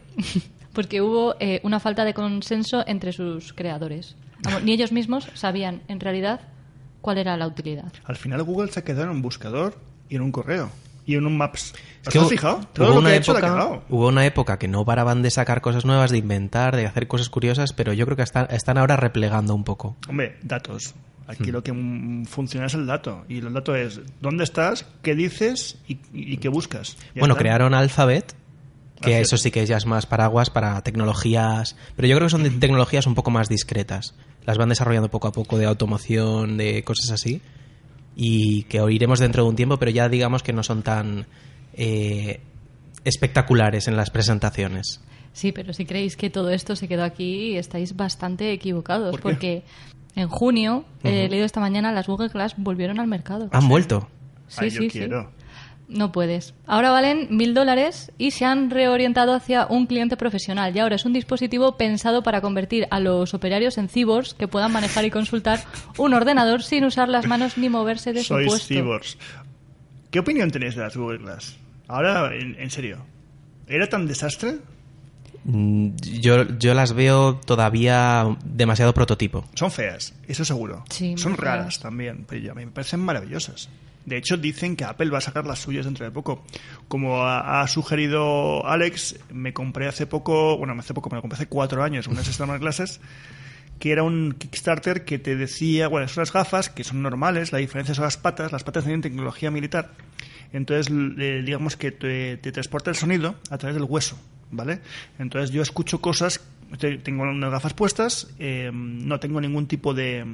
Pues 0.74 0.86
que 0.86 1.00
hubo 1.00 1.36
eh, 1.40 1.60
una 1.62 1.80
falta 1.80 2.04
de 2.04 2.12
consenso 2.12 2.84
entre 2.86 3.12
sus 3.12 3.52
creadores. 3.54 4.16
Vamos, 4.42 4.62
ni 4.62 4.72
ellos 4.72 4.92
mismos 4.92 5.28
sabían, 5.34 5.80
en 5.88 6.00
realidad, 6.00 6.40
cuál 7.00 7.16
era 7.18 7.36
la 7.36 7.46
utilidad. 7.46 7.92
Al 8.04 8.16
final 8.16 8.42
Google 8.42 8.70
se 8.70 8.80
ha 8.80 8.84
quedado 8.84 9.04
en 9.04 9.10
un 9.10 9.22
buscador 9.22 9.76
y 10.08 10.16
en 10.16 10.22
un 10.22 10.32
correo 10.32 10.68
y 11.06 11.16
en 11.16 11.26
un 11.26 11.36
Maps. 11.36 11.74
Es 12.02 12.08
¿Os 12.08 12.12
que 12.12 12.18
has 12.18 12.24
hubo- 12.24 12.30
fijado? 12.30 12.56
hubo 12.58 12.66
Todo 12.72 12.86
lo 12.88 12.92
que 12.94 12.98
una 13.00 13.14
época-. 13.14 13.80
Hubo 13.88 14.08
una 14.08 14.26
época 14.26 14.58
que 14.58 14.68
no 14.68 14.84
paraban 14.84 15.22
de 15.22 15.30
sacar 15.30 15.60
cosas 15.60 15.84
nuevas, 15.84 16.10
de 16.10 16.18
inventar, 16.18 16.76
de 16.76 16.86
hacer 16.86 17.06
cosas 17.08 17.28
curiosas, 17.30 17.72
pero 17.72 17.92
yo 17.92 18.04
creo 18.06 18.16
que 18.16 18.22
están, 18.22 18.46
están 18.50 18.78
ahora 18.78 18.96
replegando 18.96 19.54
un 19.54 19.64
poco. 19.64 19.96
Hombre, 20.08 20.36
datos. 20.42 20.94
Hmm. 21.26 21.30
Aquí 21.30 21.50
lo 21.52 21.62
que 21.62 21.72
mm, 21.72 22.26
funciona 22.26 22.66
es 22.66 22.74
el 22.74 22.86
dato. 22.86 23.24
Y 23.30 23.38
el 23.38 23.52
dato 23.52 23.74
es 23.74 24.00
dónde 24.20 24.44
estás, 24.44 24.84
qué 25.02 25.14
dices 25.14 25.78
y, 25.88 25.98
y 26.12 26.36
qué 26.36 26.48
buscas. 26.50 26.96
Ya 27.14 27.20
bueno, 27.20 27.32
está. 27.34 27.42
crearon 27.42 27.72
Alphabet, 27.74 28.34
que 29.04 29.20
eso 29.20 29.36
sí 29.36 29.50
que 29.50 29.64
ya 29.66 29.76
es 29.76 29.86
más 29.86 30.06
paraguas 30.06 30.50
para 30.50 30.80
tecnologías, 30.82 31.76
pero 31.96 32.08
yo 32.08 32.16
creo 32.16 32.26
que 32.26 32.30
son 32.32 32.42
de 32.42 32.50
tecnologías 32.50 33.06
un 33.06 33.14
poco 33.14 33.30
más 33.30 33.48
discretas. 33.48 34.14
Las 34.46 34.58
van 34.58 34.68
desarrollando 34.68 35.10
poco 35.10 35.28
a 35.28 35.32
poco 35.32 35.58
de 35.58 35.66
automoción, 35.66 36.56
de 36.56 36.82
cosas 36.84 37.10
así, 37.10 37.40
y 38.16 38.64
que 38.64 38.80
oiremos 38.80 39.18
dentro 39.18 39.44
de 39.44 39.48
un 39.50 39.56
tiempo, 39.56 39.78
pero 39.78 39.90
ya 39.90 40.08
digamos 40.08 40.42
que 40.42 40.52
no 40.52 40.62
son 40.62 40.82
tan 40.82 41.26
eh, 41.74 42.40
espectaculares 43.04 43.88
en 43.88 43.96
las 43.96 44.10
presentaciones. 44.10 45.00
Sí, 45.32 45.50
pero 45.50 45.72
si 45.72 45.84
creéis 45.84 46.16
que 46.16 46.30
todo 46.30 46.50
esto 46.50 46.76
se 46.76 46.86
quedó 46.86 47.02
aquí, 47.02 47.56
estáis 47.56 47.96
bastante 47.96 48.52
equivocados. 48.52 49.18
Porque 49.20 49.64
en 50.14 50.28
junio, 50.28 50.84
eh, 51.02 51.24
he 51.24 51.28
leído 51.28 51.44
esta 51.44 51.60
mañana, 51.60 51.90
las 51.92 52.06
Google 52.06 52.28
Glass 52.28 52.54
volvieron 52.56 53.00
al 53.00 53.08
mercado. 53.08 53.48
Han 53.50 53.68
vuelto. 53.68 54.08
Sí, 54.46 54.58
Ay, 54.60 54.70
sí, 54.70 54.76
yo 54.76 54.82
sí. 54.82 54.88
quiero. 54.90 55.32
No 55.86 56.12
puedes. 56.12 56.54
Ahora 56.66 56.90
valen 56.90 57.28
mil 57.30 57.52
dólares 57.52 58.10
y 58.16 58.30
se 58.30 58.44
han 58.46 58.70
reorientado 58.70 59.34
hacia 59.34 59.66
un 59.66 59.86
cliente 59.86 60.16
profesional. 60.16 60.74
Y 60.74 60.78
ahora 60.78 60.96
es 60.96 61.04
un 61.04 61.12
dispositivo 61.12 61.76
pensado 61.76 62.22
para 62.22 62.40
convertir 62.40 62.86
a 62.90 63.00
los 63.00 63.34
operarios 63.34 63.76
en 63.76 63.88
cyborgs 63.88 64.32
que 64.34 64.48
puedan 64.48 64.72
manejar 64.72 65.04
y 65.04 65.10
consultar 65.10 65.60
un 65.98 66.14
ordenador 66.14 66.62
sin 66.62 66.84
usar 66.84 67.08
las 67.08 67.26
manos 67.26 67.58
ni 67.58 67.68
moverse 67.68 68.12
de 68.14 68.20
su 68.22 68.28
Sois 68.34 68.46
puesto. 68.46 68.68
cyborgs. 68.74 69.18
¿Qué 70.10 70.20
opinión 70.20 70.50
tenéis 70.50 70.74
de 70.74 70.82
las 70.82 70.96
Google 70.96 71.18
Glass? 71.18 71.56
Ahora, 71.86 72.34
en, 72.34 72.56
en 72.58 72.70
serio. 72.70 73.04
¿Era 73.68 73.88
tan 73.88 74.06
desastre? 74.06 74.56
Mm, 75.44 75.90
Yo, 76.20 76.44
yo 76.58 76.72
las 76.72 76.94
veo 76.94 77.36
todavía 77.44 78.36
demasiado 78.44 78.94
prototipo. 78.94 79.44
Son 79.54 79.70
feas, 79.70 80.14
eso 80.26 80.44
seguro. 80.46 80.82
Sí, 80.88 81.14
Son 81.18 81.36
raras 81.36 81.74
feas. 81.74 81.80
también, 81.80 82.24
pero 82.28 82.52
a 82.52 82.54
mí 82.54 82.64
me 82.64 82.70
parecen 82.72 83.00
maravillosas. 83.00 83.68
De 84.06 84.18
hecho, 84.18 84.36
dicen 84.36 84.76
que 84.76 84.84
Apple 84.84 85.10
va 85.10 85.18
a 85.18 85.22
sacar 85.22 85.46
las 85.46 85.60
suyas 85.60 85.86
dentro 85.86 86.04
de 86.04 86.10
poco. 86.10 86.44
Como 86.88 87.24
ha, 87.24 87.66
sugerido 87.68 88.66
Alex, 88.66 89.16
me 89.32 89.52
compré 89.52 89.88
hace 89.88 90.06
poco, 90.06 90.58
bueno, 90.58 90.74
hace 90.78 90.92
poco, 90.92 91.08
me 91.10 91.16
lo 91.16 91.22
compré 91.22 91.36
hace 91.36 91.46
cuatro 91.46 91.82
años, 91.82 92.06
unas 92.06 92.26
Smart 92.26 92.60
Glasses, 92.60 93.00
que 93.78 93.92
era 93.92 94.02
un 94.02 94.32
Kickstarter 94.32 95.04
que 95.04 95.18
te 95.18 95.36
decía, 95.36 95.88
bueno, 95.88 96.06
son 96.08 96.22
las 96.22 96.32
gafas, 96.32 96.68
que 96.68 96.84
son 96.84 97.02
normales, 97.02 97.52
la 97.52 97.58
diferencia 97.58 97.94
son 97.94 98.04
las 98.04 98.16
patas, 98.16 98.52
las 98.52 98.64
patas 98.64 98.84
tienen 98.84 99.00
tecnología 99.00 99.50
militar, 99.50 99.90
entonces 100.52 100.92
eh, 101.18 101.42
digamos 101.44 101.76
que 101.76 101.90
te, 101.90 102.36
te 102.36 102.52
transporta 102.52 102.90
el 102.90 102.96
sonido 102.96 103.36
a 103.50 103.58
través 103.58 103.74
del 103.74 103.84
hueso, 103.84 104.18
¿vale? 104.50 104.80
Entonces 105.18 105.50
yo 105.50 105.62
escucho 105.62 106.00
cosas, 106.00 106.40
tengo 107.02 107.22
unas 107.22 107.50
gafas 107.50 107.74
puestas, 107.74 108.28
eh, 108.38 108.70
no 108.72 109.20
tengo 109.20 109.40
ningún 109.40 109.66
tipo 109.66 109.94
de, 109.94 110.24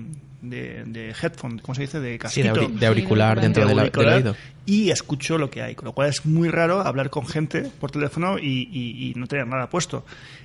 de, 0.42 0.84
de 0.86 1.10
headphone, 1.10 1.58
¿cómo 1.58 1.74
se 1.74 1.82
dice? 1.82 2.00
De 2.00 2.08
Sí, 2.08 2.12
de, 2.12 2.18
casquito 2.18 2.48
auri- 2.68 2.78
de 2.78 2.86
auricular 2.86 3.38
Sí, 3.38 3.42
dentro 3.42 3.66
de 3.68 3.74
del, 3.90 4.08
oído. 4.16 4.36
y 4.66 4.90
escucho 4.90 5.36
lo 5.38 5.50
que 5.50 5.62
hay, 5.62 5.74
con 5.74 5.84
lo 5.86 5.92
cual 5.92 6.08
es 6.08 6.24
muy 6.26 6.48
raro 6.48 6.80
hablar 6.80 7.10
con 7.10 7.26
gente 7.26 7.70
por 7.80 7.90
teléfono 7.90 8.38
y, 8.38 8.68
y- 8.72 9.10
y 9.10 9.14
no 9.16 9.26
tener 9.26 9.46
nada 9.46 9.68
puesto. 9.68 10.04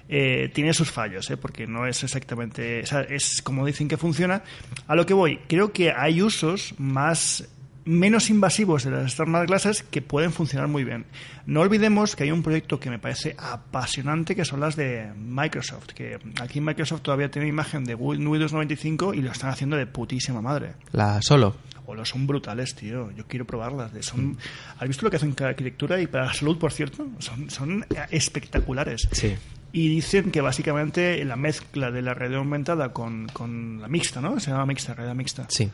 Eh, 0.09 0.51
tiene 0.53 0.73
sus 0.73 0.91
fallos, 0.91 1.29
¿eh? 1.31 1.37
porque 1.37 1.65
no 1.65 1.87
es 1.87 2.03
exactamente, 2.03 2.81
o 2.83 2.85
sea, 2.85 3.01
es 3.01 3.41
como 3.41 3.65
dicen 3.65 3.87
que 3.87 3.97
funciona. 3.97 4.43
A 4.87 4.95
lo 4.95 5.05
que 5.05 5.13
voy, 5.13 5.39
creo 5.47 5.71
que 5.71 5.91
hay 5.91 6.21
usos 6.21 6.73
más 6.77 7.47
menos 7.85 8.29
invasivos 8.29 8.83
de 8.83 8.91
las 8.91 9.13
Smart 9.13 9.47
Glasses 9.47 9.83
que 9.83 10.01
pueden 10.01 10.31
funcionar 10.31 10.67
muy 10.67 10.83
bien. 10.83 11.05
No 11.45 11.61
olvidemos 11.61 12.15
que 12.15 12.23
hay 12.23 12.31
un 12.31 12.43
proyecto 12.43 12.79
que 12.79 12.89
me 12.89 12.99
parece 12.99 13.35
apasionante 13.37 14.35
que 14.35 14.43
son 14.43 14.59
las 14.59 14.75
de 14.75 15.11
Microsoft, 15.15 15.93
que 15.93 16.19
aquí 16.41 16.59
Microsoft 16.59 17.01
todavía 17.01 17.29
tiene 17.29 17.47
imagen 17.47 17.85
de 17.85 17.95
Windows 17.95 18.51
95 18.51 19.13
y 19.13 19.21
lo 19.21 19.31
están 19.31 19.51
haciendo 19.51 19.77
de 19.77 19.85
putísima 19.85 20.41
madre. 20.41 20.73
La 20.91 21.21
solo. 21.21 21.55
O 21.87 21.93
los 21.93 22.09
son 22.09 22.25
brutales, 22.25 22.73
tío. 22.73 23.11
Yo 23.11 23.27
quiero 23.27 23.45
probarlas. 23.45 23.91
Son, 24.03 24.35
¿Has 24.79 24.87
visto 24.87 25.05
lo 25.05 25.11
que 25.11 25.17
hacen 25.17 25.33
cada 25.33 25.51
arquitectura? 25.51 26.01
Y 26.01 26.07
para 26.07 26.25
la 26.25 26.33
salud, 26.33 26.57
por 26.57 26.73
cierto, 26.73 27.07
son, 27.19 27.49
son 27.51 27.85
espectaculares. 28.09 29.07
Sí. 29.11 29.35
Y 29.71 29.89
dicen 29.89 30.31
que 30.31 30.41
básicamente 30.41 31.23
la 31.25 31.35
mezcla 31.35 31.91
de 31.91 32.01
la 32.01 32.13
realidad 32.13 32.39
aumentada 32.39 32.93
con, 32.93 33.27
con 33.27 33.81
la 33.81 33.87
mixta, 33.87 34.21
¿no? 34.21 34.39
Se 34.39 34.51
llama 34.51 34.65
mixta, 34.65 34.93
realidad 34.93 35.15
mixta. 35.15 35.45
Sí. 35.49 35.69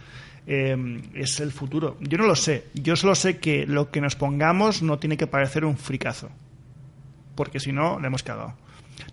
Eh, 0.48 1.02
es 1.14 1.40
el 1.40 1.52
futuro. 1.52 1.98
Yo 2.00 2.18
no 2.18 2.26
lo 2.26 2.36
sé. 2.36 2.66
Yo 2.74 2.96
solo 2.96 3.14
sé 3.14 3.38
que 3.38 3.68
lo 3.68 3.92
que 3.92 4.02
nos 4.02 4.16
pongamos 4.16 4.82
no 4.82 4.98
tiene 4.98 5.18
que 5.18 5.28
parecer 5.28 5.66
un 5.66 5.78
fricazo. 5.78 6.30
Porque 7.36 7.60
si 7.60 7.72
no, 7.72 8.00
le 8.00 8.08
hemos 8.08 8.24
cagado. 8.24 8.56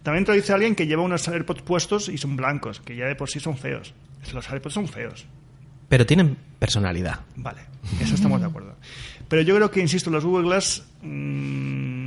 También 0.03 0.25
te 0.25 0.33
lo 0.33 0.37
dice 0.37 0.53
alguien 0.53 0.75
que 0.75 0.87
lleva 0.87 1.03
unos 1.03 1.29
AirPods 1.29 1.63
puestos 1.63 2.09
y 2.09 2.19
son 2.19 2.37
blancos, 2.37 2.81
que 2.81 2.97
ya 2.97 3.07
de 3.07 3.15
por 3.15 3.29
sí 3.29 3.41
son 3.41 3.57
feos. 3.57 3.95
Los 4.33 4.51
AirPods 4.51 4.75
son 4.75 4.89
feos. 4.89 5.27
Pero 5.89 6.05
tienen 6.05 6.37
personalidad. 6.59 7.21
Vale, 7.37 7.63
eso 8.01 8.15
estamos 8.15 8.41
de 8.41 8.47
acuerdo. 8.47 8.75
Pero 9.29 9.43
yo 9.43 9.55
creo 9.57 9.71
que, 9.71 9.81
insisto, 9.81 10.11
las 10.11 10.25
Google 10.25 10.45
Glass 10.49 10.87
mm, 11.03 11.98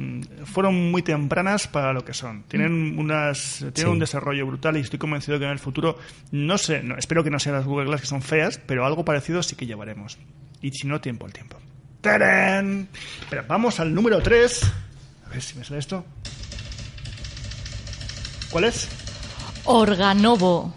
fueron 0.46 0.92
muy 0.92 1.02
tempranas 1.02 1.68
para 1.68 1.94
lo 1.94 2.04
que 2.06 2.14
son. 2.14 2.44
Tienen 2.44 2.98
unas 3.00 3.58
tienen 3.60 3.74
Sí. 3.76 3.86
un 3.86 4.00
desarrollo 4.00 4.46
brutal 4.48 4.78
y 4.78 4.82
estoy 4.82 5.00
convencido 5.00 5.38
que 5.40 5.46
en 5.46 5.52
el 5.52 5.60
futuro, 5.60 5.98
no 6.32 6.58
sé, 6.58 6.84
no, 6.84 6.98
espero 6.98 7.24
que 7.24 7.30
no 7.30 7.40
sean 7.40 7.56
las 7.56 7.66
Google 7.66 7.86
Glass 7.86 8.02
que 8.02 8.08
son 8.08 8.22
feas, 8.22 8.58
pero 8.66 8.86
algo 8.86 9.06
parecido 9.06 9.42
sí 9.44 9.56
que 9.56 9.66
llevaremos. 9.66 10.18
Y 10.62 10.72
si 10.72 10.88
no, 10.88 11.02
tiempo 11.02 11.26
al 11.26 11.34
tiempo. 11.34 11.58
¡Tarán! 12.02 12.88
Pero 13.30 13.44
vamos 13.48 13.80
al 13.80 13.94
número 13.94 14.22
3. 14.22 14.72
A 15.26 15.30
ver 15.30 15.42
si 15.42 15.58
me 15.58 15.64
sale 15.64 15.80
esto. 15.80 16.04
¿Cuál 18.50 18.66
es? 18.66 18.90
Organovo. 19.66 20.74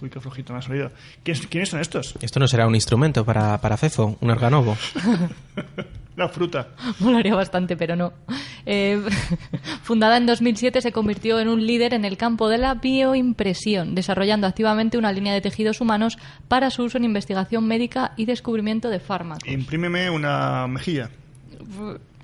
Uy, 0.00 0.08
qué 0.08 0.18
flojito 0.18 0.52
me 0.54 0.60
ha 0.60 0.62
salido. 0.62 0.90
¿Quiénes, 1.22 1.46
¿Quiénes 1.46 1.68
son 1.68 1.80
estos? 1.80 2.14
Esto 2.22 2.40
no 2.40 2.48
será 2.48 2.66
un 2.66 2.74
instrumento 2.74 3.24
para, 3.24 3.60
para 3.60 3.76
Fefo, 3.76 4.16
un 4.20 4.30
organovo. 4.30 4.76
La 6.16 6.28
fruta. 6.28 6.68
Molaría 7.00 7.34
bastante, 7.34 7.76
pero 7.76 7.96
no. 7.96 8.12
Eh, 8.66 9.00
fundada 9.82 10.16
en 10.16 10.26
2007, 10.26 10.80
se 10.80 10.92
convirtió 10.92 11.38
en 11.40 11.48
un 11.48 11.66
líder 11.66 11.94
en 11.94 12.04
el 12.04 12.16
campo 12.16 12.48
de 12.48 12.58
la 12.58 12.74
bioimpresión, 12.74 13.94
desarrollando 13.94 14.46
activamente 14.46 14.98
una 14.98 15.12
línea 15.12 15.32
de 15.32 15.40
tejidos 15.40 15.80
humanos 15.80 16.18
para 16.48 16.70
su 16.70 16.82
uso 16.84 16.98
en 16.98 17.04
investigación 17.04 17.66
médica 17.66 18.12
y 18.16 18.26
descubrimiento 18.26 18.90
de 18.90 19.00
fármacos. 19.00 19.48
Imprímeme 19.48 20.10
una 20.10 20.66
mejilla. 20.66 21.10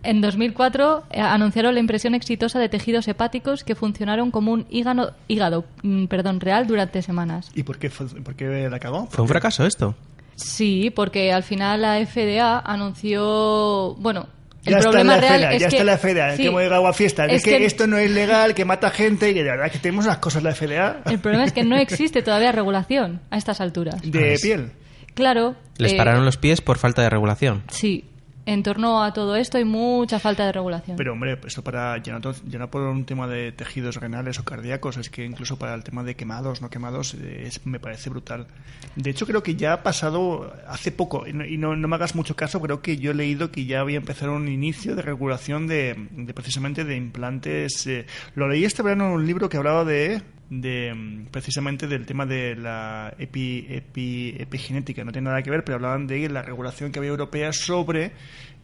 En 0.02 0.20
2004 0.20 1.04
eh, 1.10 1.20
anunciaron 1.20 1.74
la 1.74 1.80
impresión 1.80 2.14
exitosa 2.14 2.58
de 2.60 2.68
tejidos 2.68 3.08
hepáticos 3.08 3.64
que 3.64 3.74
funcionaron 3.74 4.30
como 4.30 4.52
un 4.52 4.66
hígado, 4.70 5.14
hígado 5.26 5.64
mm, 5.82 6.06
perdón, 6.06 6.40
real 6.40 6.66
durante 6.66 7.02
semanas. 7.02 7.50
¿Y 7.54 7.64
por 7.64 7.78
qué, 7.78 7.90
fue- 7.90 8.06
por 8.22 8.34
qué 8.36 8.68
la 8.70 8.78
cagó? 8.78 9.06
¿Fue 9.10 9.22
un 9.22 9.28
fracaso 9.28 9.66
esto? 9.66 9.94
Sí, 10.36 10.90
porque 10.94 11.32
al 11.32 11.42
final 11.42 11.82
la 11.82 11.98
FDA 12.06 12.58
anunció, 12.60 13.94
bueno, 13.98 14.28
el 14.64 14.72
ya 14.72 14.78
está 14.78 14.90
problema 14.90 15.14
la 15.16 15.20
real 15.20 15.40
FDA, 15.40 15.52
es 15.54 15.60
ya 15.62 15.68
que 15.68 15.76
está 15.76 15.84
la 15.84 15.98
FDA, 15.98 16.30
sí, 16.36 16.42
que 16.42 16.48
hemos 16.48 16.60
llegado 16.62 16.86
a 16.86 16.92
fiestas. 16.92 17.28
Es, 17.30 17.34
es 17.36 17.44
que, 17.44 17.58
que- 17.58 17.64
esto 17.66 17.86
no 17.86 17.98
es 17.98 18.10
legal, 18.10 18.54
que 18.54 18.64
mata 18.64 18.90
gente, 18.90 19.30
y 19.30 19.34
que 19.34 19.42
de 19.44 19.50
verdad 19.50 19.70
que 19.70 19.78
tenemos 19.78 20.06
las 20.06 20.18
cosas 20.18 20.42
la 20.42 20.54
FDA 20.54 21.02
el 21.06 21.18
problema 21.18 21.44
es 21.44 21.52
que 21.52 21.64
no 21.64 21.76
existe 21.76 22.22
todavía 22.22 22.52
regulación 22.52 23.20
a 23.30 23.36
estas 23.38 23.60
alturas. 23.60 24.00
de 24.02 24.38
piel. 24.42 24.72
Claro. 25.14 25.56
Les 25.78 25.92
eh, 25.92 25.96
pararon 25.96 26.24
los 26.26 26.36
pies 26.36 26.60
por 26.60 26.76
falta 26.78 27.00
de 27.02 27.08
regulación. 27.10 27.62
Sí, 27.70 28.04
en 28.46 28.62
torno 28.62 29.02
a 29.02 29.12
todo 29.12 29.36
esto 29.36 29.58
hay 29.58 29.64
mucha 29.64 30.18
falta 30.18 30.46
de 30.46 30.52
regulación. 30.52 30.96
Pero 30.96 31.12
hombre, 31.12 31.38
esto 31.46 31.62
para 31.62 31.98
ya 31.98 32.18
no, 32.18 32.32
ya 32.48 32.66
por 32.68 32.82
un 32.82 33.04
tema 33.04 33.26
de 33.26 33.52
tejidos 33.52 33.96
renales 33.96 34.38
o 34.38 34.44
cardíacos, 34.44 34.96
es 34.96 35.10
que 35.10 35.24
incluso 35.24 35.58
para 35.58 35.74
el 35.74 35.82
tema 35.84 36.02
de 36.04 36.14
quemados, 36.16 36.62
no 36.62 36.70
quemados, 36.70 37.14
eh, 37.14 37.44
es- 37.46 37.66
me 37.66 37.80
parece 37.80 38.08
brutal. 38.08 38.46
De 38.94 39.10
hecho, 39.10 39.26
creo 39.26 39.42
que 39.42 39.56
ya 39.56 39.72
ha 39.74 39.82
pasado 39.82 40.52
hace 40.68 40.92
poco, 40.92 41.26
y 41.26 41.32
no, 41.32 41.76
no- 41.76 41.88
me 41.88 41.96
hagas 41.96 42.14
mucho 42.14 42.34
caso, 42.36 42.60
creo 42.60 42.80
que 42.80 42.96
yo 42.96 43.10
he 43.10 43.14
leído 43.14 43.50
que 43.50 43.66
ya 43.66 43.80
había 43.80 43.96
empezado 43.98 44.32
un 44.34 44.48
inicio 44.48 44.96
de 44.96 45.02
regulación 45.02 45.66
de, 45.66 45.96
de 46.12 46.32
precisamente 46.32 46.84
de 46.84 46.96
implantes. 46.96 47.86
eh, 47.86 48.06
lo 48.34 48.48
leí 48.48 48.64
este 48.64 48.82
verano 48.82 49.06
en 49.08 49.12
un 49.12 49.26
libro 49.26 49.48
que 49.48 49.56
hablaba 49.56 49.84
de 49.84 50.22
de 50.50 50.94
mm, 50.94 51.26
precisamente 51.30 51.86
del 51.86 52.06
tema 52.06 52.24
de 52.26 52.54
la 52.56 53.14
epi- 53.18 53.66
epi- 53.68 54.34
epigenética. 54.40 55.04
No 55.04 55.12
tiene 55.12 55.28
nada 55.28 55.42
que 55.42 55.50
ver, 55.50 55.64
pero 55.64 55.76
hablaban 55.76 56.06
de 56.06 56.28
la 56.28 56.42
regulación 56.42 56.92
que 56.92 56.98
había 57.00 57.10
europea 57.10 57.52
sobre 57.52 58.12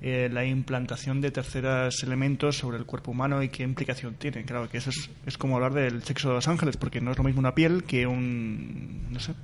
eh, 0.00 0.28
la 0.32 0.44
implantación 0.44 1.20
de 1.20 1.30
terceros 1.30 2.02
elementos 2.02 2.56
sobre 2.58 2.76
el 2.78 2.84
cuerpo 2.86 3.10
humano 3.10 3.42
y 3.42 3.48
qué 3.48 3.62
implicación 3.62 4.14
tiene. 4.14 4.44
Claro, 4.44 4.68
que 4.68 4.78
eso 4.78 4.90
es, 4.90 5.10
es 5.26 5.38
como 5.38 5.56
hablar 5.56 5.74
del 5.74 6.02
sexo 6.02 6.28
de 6.28 6.34
los 6.34 6.48
ángeles, 6.48 6.76
porque 6.76 7.00
no 7.00 7.10
es 7.12 7.18
lo 7.18 7.24
mismo 7.24 7.40
una 7.40 7.54
piel 7.54 7.84
que 7.84 8.06
un... 8.06 9.08
no 9.10 9.20
sé. 9.20 9.34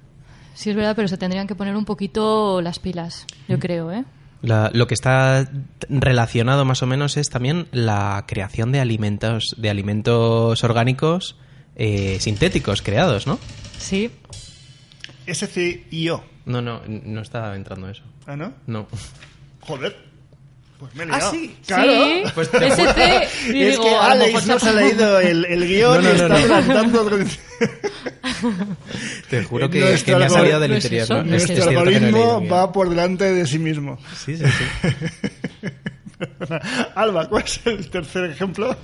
Sí, 0.54 0.70
es 0.70 0.76
verdad, 0.76 0.96
pero 0.96 1.06
se 1.06 1.16
tendrían 1.16 1.46
que 1.46 1.54
poner 1.54 1.76
un 1.76 1.84
poquito 1.84 2.60
las 2.60 2.80
pilas, 2.80 3.26
yo 3.48 3.60
creo, 3.60 3.92
¿eh? 3.92 4.04
La- 4.42 4.70
lo 4.74 4.86
que 4.88 4.94
está 4.94 5.48
relacionado 5.88 6.64
más 6.64 6.82
o 6.82 6.86
menos 6.86 7.16
es 7.16 7.28
también 7.28 7.66
la 7.72 8.24
creación 8.26 8.70
de 8.72 8.80
alimentos, 8.80 9.54
de 9.56 9.70
alimentos 9.70 10.62
orgánicos 10.64 11.36
eh, 11.78 12.18
sintéticos 12.20 12.82
creados, 12.82 13.26
¿no? 13.26 13.38
Sí. 13.78 14.10
SCIO. 15.32 16.24
No, 16.46 16.60
no, 16.62 16.82
no 16.86 17.20
está 17.22 17.54
entrando 17.54 17.88
eso. 17.88 18.02
¿Ah, 18.26 18.36
no? 18.36 18.52
No. 18.66 18.88
Joder. 19.60 19.96
Pues 20.78 20.94
me 20.94 21.02
he 21.04 21.06
¿Ah, 21.10 21.16
liado. 21.18 21.30
sí? 21.32 21.56
Claro. 21.66 21.92
Sí. 21.92 22.22
Pues 22.34 22.50
te- 22.52 22.66
SC, 22.68 23.52
y 23.52 23.62
es 23.64 23.70
digo, 23.72 23.84
que 23.84 23.90
lo 23.90 23.96
mejor 23.96 24.10
Alex 24.12 24.46
no 24.46 24.54
ha 24.54 24.58
se 24.60 24.68
ha 24.68 24.72
leído 24.72 25.20
el, 25.20 25.44
el 25.44 25.66
guion 25.66 26.02
No, 26.02 26.02
no, 26.02 26.14
y 26.14 26.18
no, 26.18 26.22
está 26.22 26.28
no. 26.28 26.34
adelantando 26.54 27.02
otro- 27.02 27.18
Te 29.28 29.42
juro 29.44 29.68
que, 29.70 29.80
Nuestro 29.80 30.14
que 30.14 30.18
me 30.20 30.24
ha 30.26 30.30
salido 30.30 30.60
del 30.60 30.70
no 30.70 30.76
es 30.76 30.84
interior. 30.84 31.10
¿no? 31.10 31.24
no 31.24 31.34
es 31.34 31.42
Es- 31.44 31.50
es 31.50 31.56
Nuestro 31.64 31.68
que 31.68 31.74
no 31.74 31.80
algoritmo 31.80 32.48
va 32.48 32.72
por 32.72 32.88
delante 32.88 33.24
de 33.32 33.46
sí 33.46 33.58
mismo. 33.58 33.98
Sí, 34.24 34.36
sí, 34.36 34.44
sí. 34.46 34.88
Alba, 36.94 37.28
¿cuál 37.28 37.44
es 37.44 37.60
el 37.64 37.90
tercer 37.90 38.30
ejemplo? 38.30 38.76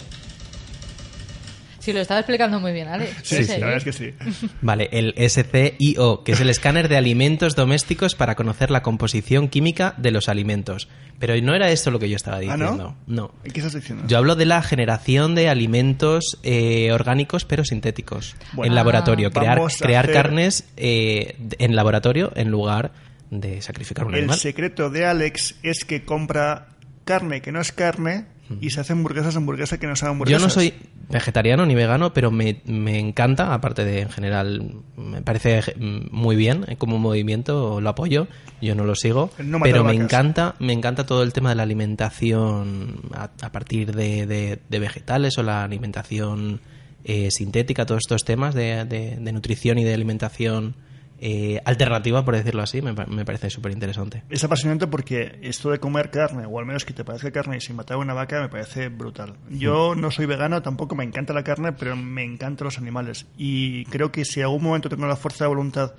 Sí, 1.85 1.93
lo 1.93 2.01
estaba 2.01 2.21
explicando 2.21 2.61
muy 2.61 2.73
bien, 2.73 2.89
Alex. 2.89 3.11
Sí, 3.23 3.45
sí, 3.45 3.53
la 3.59 3.67
verdad 3.67 3.77
es 3.77 3.85
que 3.85 3.93
sí. 3.93 4.15
Vale, 4.63 4.89
el 4.93 5.15
SCIO, 5.29 6.25
que 6.25 6.33
es 6.33 6.41
el 6.41 6.49
escáner 6.49 6.89
de 6.89 6.97
alimentos 6.97 7.55
domésticos 7.57 8.15
para 8.15 8.35
conocer 8.37 8.71
la 8.71 8.83
composición 8.83 9.49
química 9.49 9.95
de 9.99 10.11
los 10.11 10.29
alimentos. 10.31 10.89
Pero 11.19 11.35
no 11.43 11.55
era 11.55 11.71
esto 11.71 11.91
lo 11.91 11.99
que 11.99 12.09
yo 12.09 12.17
estaba 12.17 12.39
¿Ah, 12.39 12.41
diciendo. 12.41 12.97
no? 13.07 13.35
¿Y 13.45 13.51
¿Qué 13.51 13.61
estás 13.61 13.75
diciendo? 13.75 14.05
Yo 14.09 14.17
hablo 14.19 14.35
de 14.35 14.47
la 14.47 14.63
generación 14.63 15.35
de 15.35 15.49
alimentos 15.49 16.39
eh, 16.43 16.91
orgánicos 16.93 17.45
pero 17.45 17.65
sintéticos 17.65 18.35
Bueno, 18.55 18.73
en 18.73 18.75
laboratorio. 18.75 19.31
Crear, 19.31 19.61
crear 19.81 20.05
hacer- 20.07 20.15
carnes 20.15 20.65
eh, 20.77 21.37
en 21.59 21.77
laboratorio 21.77 22.33
en 22.35 22.51
lugar 22.51 22.93
de 23.31 23.61
sacrificar 23.63 24.07
un 24.07 24.15
el 24.15 24.21
animal. 24.21 24.39
secreto 24.39 24.91
de 24.91 25.05
Alex 25.07 25.57
es 25.63 25.85
que 25.85 26.05
compra 26.05 26.69
carne 27.05 27.43
que 27.43 27.53
no 27.53 27.61
es 27.61 27.73
carne 27.73 28.27
y 28.61 28.71
se 28.71 28.81
hace 28.81 28.93
hamburguesas 28.93 29.37
hamburguesas 29.37 29.79
que 29.79 29.87
no 29.87 29.95
Yo 29.95 30.07
hamburguesas. 30.07 30.43
no 30.43 30.51
soy 30.51 30.75
vegetariano 31.11 31.65
ni 31.67 31.75
vegano, 31.75 32.13
pero 32.13 32.31
me, 32.31 32.61
me 32.67 32.99
encanta, 32.99 33.55
aparte 33.55 33.85
de 33.85 34.01
en 34.03 34.11
general, 34.11 34.73
me 34.97 35.23
parece 35.23 35.63
muy 36.11 36.37
bien 36.37 36.65
eh, 36.69 36.77
como 36.77 36.99
movimiento, 36.99 37.81
lo 37.81 37.89
apoyo, 37.89 38.27
yo 38.61 38.75
no 38.75 38.85
lo 38.85 38.95
sigo, 38.95 39.31
No 39.39 39.61
pero 39.61 39.83
me 39.85 39.93
vacas. 39.93 40.05
encanta, 40.05 40.55
me 40.59 40.73
encanta 40.73 41.07
todo 41.07 41.23
el 41.23 41.33
tema 41.33 41.51
de 41.51 41.57
la 41.57 41.63
alimentación 41.65 43.01
a, 43.15 43.31
a 43.41 43.53
partir 43.53 43.95
de, 43.95 44.27
de- 44.27 44.59
de 44.69 44.79
vegetales 44.79 45.37
o 45.39 45.43
la 45.43 45.65
alimentación 45.65 46.61
eh, 47.05 47.31
sintética, 47.31 47.87
todos 47.87 48.01
estos 48.05 48.25
temas 48.25 48.55
de- 48.55 48.85
de 48.85 49.33
nutrición 49.33 49.79
y 49.79 49.85
de 49.85 49.95
alimentación 49.95 50.75
eh, 51.21 51.61
alternativa, 51.65 52.25
por 52.25 52.35
decirlo 52.37 52.63
así, 52.63 52.83
me, 52.83 52.93
pa- 52.95 53.07
me 53.07 53.25
parece 53.25 53.49
súper 53.51 53.73
interesante. 53.73 54.23
Es 54.29 54.43
apasionante 54.45 54.87
porque 54.87 55.39
esto 55.43 55.71
de 55.71 55.79
comer 55.79 56.11
carne, 56.11 56.45
o 56.47 56.59
al 56.59 56.67
menos 56.67 56.85
que 56.85 56.93
te 56.93 57.05
parezca 57.05 57.31
carne 57.31 57.61
sin 57.61 57.77
matar 57.77 57.97
a 57.97 58.01
una 58.01 58.15
vaca, 58.15 58.41
me 58.41 58.49
parece 58.49 58.89
brutal. 58.89 59.35
Yo 59.51 59.95
no 59.95 60.11
soy 60.11 60.27
vegano, 60.27 60.61
tampoco 60.63 60.95
me 60.95 61.05
encanta 61.05 61.33
la 61.33 61.45
carne, 61.45 61.73
pero 61.73 61.97
me 61.97 62.25
encantan 62.25 62.65
los 62.67 62.79
animales. 62.79 63.27
Y 63.39 63.85
creo 63.87 64.11
que 64.13 64.25
si 64.25 64.43
algún 64.43 64.63
momento 64.65 64.89
tengo 64.89 65.07
la 65.07 65.17
fuerza 65.17 65.45
de 65.45 65.49
voluntad 65.49 65.93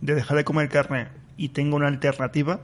de 0.00 0.14
dejar 0.14 0.36
de 0.36 0.44
comer 0.44 0.68
carne 0.68 1.08
y 1.36 1.48
tengo 1.50 1.76
una 1.76 1.88
alternativa, 1.88 2.60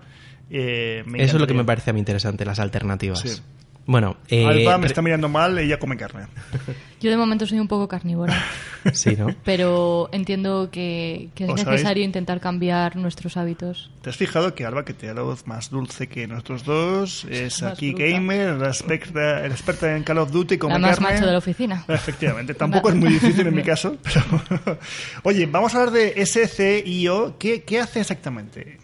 eh, 0.50 1.02
me 1.06 1.22
Eso 1.22 1.36
es 1.36 1.40
lo 1.40 1.46
que 1.46 1.54
me 1.54 1.64
parece 1.64 1.90
a 1.90 1.92
mí 1.92 1.98
interesante, 1.98 2.44
las 2.44 2.58
alternativas. 2.58 3.20
Sí. 3.20 3.42
Bueno, 3.90 4.18
eh, 4.28 4.44
Alba 4.44 4.76
me 4.76 4.86
está 4.86 5.00
mirando 5.00 5.30
mal, 5.30 5.56
ella 5.58 5.78
come 5.78 5.96
carne. 5.96 6.26
Yo 7.00 7.10
de 7.10 7.16
momento 7.16 7.46
soy 7.46 7.58
un 7.58 7.68
poco 7.68 7.88
carnívora, 7.88 8.34
sí, 8.92 9.16
¿no? 9.16 9.34
pero 9.44 10.10
entiendo 10.12 10.68
que, 10.70 11.30
que 11.34 11.44
es 11.44 11.50
¿Os 11.50 11.60
sabéis? 11.60 11.80
necesario 11.80 12.04
intentar 12.04 12.38
cambiar 12.38 12.96
nuestros 12.96 13.38
hábitos. 13.38 13.90
¿Te 14.02 14.10
has 14.10 14.16
fijado 14.18 14.54
que 14.54 14.66
Alba, 14.66 14.84
que 14.84 14.92
tiene 14.92 15.14
la 15.14 15.22
voz 15.22 15.46
más 15.46 15.70
dulce 15.70 16.06
que 16.06 16.26
nosotros 16.26 16.64
dos, 16.64 17.24
es 17.30 17.62
Más 17.62 17.72
aquí 17.72 17.92
bruta. 17.92 18.04
gamer, 18.04 18.54
la 18.56 18.68
experta, 18.68 19.20
la 19.40 19.46
experta 19.46 19.96
en 19.96 20.02
Call 20.02 20.18
of 20.18 20.32
Duty, 20.32 20.58
come 20.58 20.74
La 20.74 20.78
más 20.80 20.98
carne? 20.98 21.14
macho 21.14 21.24
de 21.26 21.32
la 21.32 21.38
oficina. 21.38 21.84
Efectivamente, 21.88 22.52
tampoco 22.52 22.90
es 22.90 22.94
muy 22.94 23.08
difícil 23.08 23.46
en 23.46 23.54
mi 23.54 23.62
caso. 23.62 23.96
Pero... 24.02 24.78
Oye, 25.22 25.46
vamos 25.46 25.74
a 25.74 25.78
hablar 25.78 25.94
de 25.94 26.26
SCIO. 26.26 27.36
¿Qué, 27.38 27.62
¿Qué 27.62 27.80
hace 27.80 28.00
exactamente? 28.00 28.78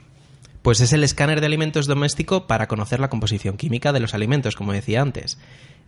Pues 0.64 0.81
es 0.81 0.94
el 0.94 1.05
escáner 1.05 1.40
de 1.40 1.46
alimentos 1.46 1.87
doméstico 1.87 2.46
para 2.46 2.68
conocer 2.68 2.98
la 2.98 3.11
composición 3.11 3.59
química 3.59 3.92
de 3.92 4.00
los 4.00 4.14
alimentos, 4.14 4.57
como 4.57 4.72
decía 4.72 5.03
antes. 5.03 5.38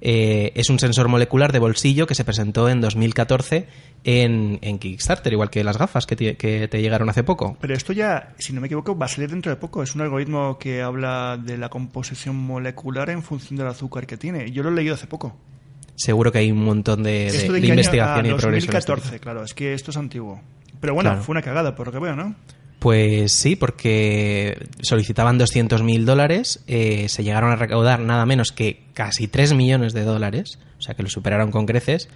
Eh, 0.02 0.52
es 0.54 0.68
un 0.68 0.78
sensor 0.78 1.08
molecular 1.08 1.50
de 1.50 1.58
bolsillo 1.58 2.06
que 2.06 2.14
se 2.14 2.24
presentó 2.24 2.68
en 2.68 2.82
2014 2.82 3.66
en, 4.04 4.58
en 4.60 4.78
Kickstarter, 4.78 5.32
igual 5.32 5.48
que 5.48 5.64
las 5.64 5.78
gafas 5.78 6.04
que 6.04 6.14
te, 6.14 6.36
que 6.36 6.68
te 6.68 6.82
llegaron 6.82 7.08
hace 7.08 7.24
poco. 7.24 7.56
Pero 7.58 7.72
esto 7.72 7.94
ya, 7.94 8.34
si 8.38 8.52
no 8.52 8.60
me 8.60 8.66
equivoco, 8.66 8.96
va 8.98 9.06
a 9.06 9.08
salir 9.08 9.30
dentro 9.30 9.48
de 9.50 9.56
poco. 9.56 9.82
Es 9.82 9.94
un 9.94 10.02
algoritmo 10.02 10.58
que 10.58 10.82
habla 10.82 11.38
de 11.42 11.56
la 11.56 11.70
composición 11.70 12.36
molecular 12.36 13.08
en 13.08 13.22
función 13.22 13.56
del 13.56 13.68
azúcar 13.68 14.06
que 14.06 14.18
tiene. 14.18 14.52
Yo 14.52 14.62
lo 14.62 14.68
he 14.68 14.72
leído 14.74 14.94
hace 14.94 15.06
poco. 15.06 15.34
Seguro 15.94 16.30
que 16.30 16.40
hay 16.40 16.52
un 16.52 16.62
montón 16.62 17.02
de, 17.02 17.10
de- 17.10 17.26
¿Esto 17.28 17.52
de 17.54 17.60
qué 17.60 17.66
año? 17.68 17.74
investigación 17.74 18.26
Ah, 18.26 18.28
y 18.28 18.32
progreso. 18.34 18.48
en 18.50 18.54
este 18.56 18.72
2014, 18.92 19.20
claro. 19.20 19.42
Es 19.42 19.54
que 19.54 19.72
esto 19.72 19.90
es 19.90 19.96
antiguo. 19.96 20.42
Pero 20.82 20.92
bueno, 20.92 21.08
Claro. 21.12 21.24
fue 21.24 21.32
una 21.32 21.40
cagada, 21.40 21.74
por 21.74 21.86
lo 21.86 21.92
que 21.94 21.98
veo, 22.00 22.14
¿no? 22.14 22.34
Pues 22.78 23.32
sí, 23.32 23.56
porque 23.56 24.68
solicitaban 24.82 25.38
200.000 25.38 26.04
dólares, 26.04 26.62
eh, 26.66 27.08
se 27.08 27.24
llegaron 27.24 27.50
a 27.50 27.56
recaudar 27.56 28.00
nada 28.00 28.26
menos 28.26 28.52
que 28.52 28.82
casi 28.92 29.28
3 29.28 29.54
millones 29.54 29.94
de 29.94 30.04
dólares, 30.04 30.58
o 30.78 30.82
sea 30.82 30.94
que 30.94 31.02
lo 31.02 31.08
superaron 31.08 31.50
con 31.50 31.66
creces, 31.66 32.08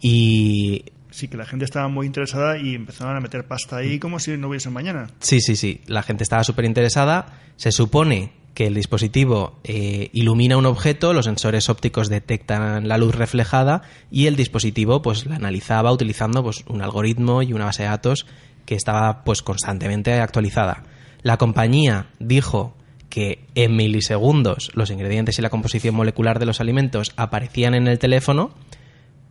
y 0.00 0.84
Sí, 1.14 1.28
que 1.28 1.36
la 1.36 1.46
gente 1.46 1.64
estaba 1.64 1.86
muy 1.86 2.06
interesada 2.06 2.58
y 2.58 2.74
empezaron 2.74 3.16
a 3.16 3.20
meter 3.20 3.46
pasta 3.46 3.76
ahí 3.76 4.00
como 4.00 4.18
si 4.18 4.36
no 4.36 4.48
hubiese 4.48 4.68
mañana. 4.68 5.06
Sí, 5.20 5.40
sí, 5.40 5.54
sí. 5.54 5.80
La 5.86 6.02
gente 6.02 6.24
estaba 6.24 6.42
súper 6.42 6.64
interesada. 6.64 7.38
Se 7.54 7.70
supone 7.70 8.32
que 8.52 8.66
el 8.66 8.74
dispositivo 8.74 9.60
eh, 9.62 10.10
ilumina 10.12 10.56
un 10.56 10.66
objeto, 10.66 11.12
los 11.12 11.26
sensores 11.26 11.68
ópticos 11.68 12.08
detectan 12.08 12.88
la 12.88 12.98
luz 12.98 13.14
reflejada 13.14 13.82
y 14.10 14.26
el 14.26 14.34
dispositivo 14.34 15.02
pues 15.02 15.24
la 15.26 15.36
analizaba 15.36 15.92
utilizando 15.92 16.42
pues 16.42 16.64
un 16.66 16.82
algoritmo 16.82 17.42
y 17.42 17.52
una 17.52 17.66
base 17.66 17.84
de 17.84 17.90
datos 17.90 18.26
que 18.64 18.74
estaba 18.74 19.24
pues 19.24 19.42
constantemente 19.42 20.12
actualizada. 20.20 20.84
La 21.22 21.36
compañía 21.36 22.06
dijo 22.18 22.76
que 23.08 23.44
en 23.54 23.76
milisegundos 23.76 24.70
los 24.74 24.90
ingredientes 24.90 25.38
y 25.38 25.42
la 25.42 25.50
composición 25.50 25.94
molecular 25.94 26.38
de 26.38 26.46
los 26.46 26.60
alimentos 26.60 27.12
aparecían 27.16 27.74
en 27.74 27.86
el 27.86 27.98
teléfono 27.98 28.52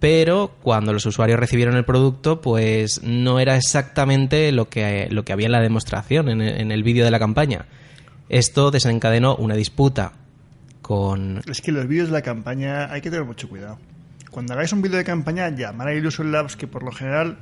pero 0.04 0.58
cuando 0.62 0.92
los 0.92 1.06
usuarios 1.06 1.40
recibieron 1.40 1.78
el 1.78 1.86
producto, 1.86 2.42
pues 2.42 3.02
no 3.04 3.40
era 3.40 3.56
exactamente 3.56 4.52
lo 4.52 4.68
que, 4.68 5.08
lo 5.10 5.24
que 5.24 5.32
había 5.32 5.46
en 5.46 5.54
la 5.54 5.62
demostración, 5.62 6.28
en 6.28 6.42
el, 6.42 6.60
en 6.60 6.72
el 6.74 6.84
vídeo 6.84 7.06
de 7.06 7.12
la 7.12 7.20
campaña. 7.20 7.68
Esto 8.28 8.70
desencadenó 8.70 9.38
una 9.38 9.56
disputa 9.56 10.12
con... 10.82 11.42
Es 11.50 11.62
que 11.62 11.72
los 11.72 11.88
vídeos 11.88 12.10
de 12.10 12.16
la 12.16 12.22
campaña 12.22 12.92
hay 12.92 13.00
que 13.00 13.12
tener 13.12 13.26
mucho 13.26 13.48
cuidado. 13.48 13.80
Cuando 14.30 14.52
hagáis 14.52 14.74
un 14.74 14.82
vídeo 14.82 14.98
de 14.98 15.06
campaña, 15.06 15.48
llamar 15.52 15.88
a 15.88 15.94
Illusion 15.94 16.34
Labs, 16.34 16.58
que 16.58 16.68
por 16.68 16.84
lo 16.84 16.92
general 16.92 17.38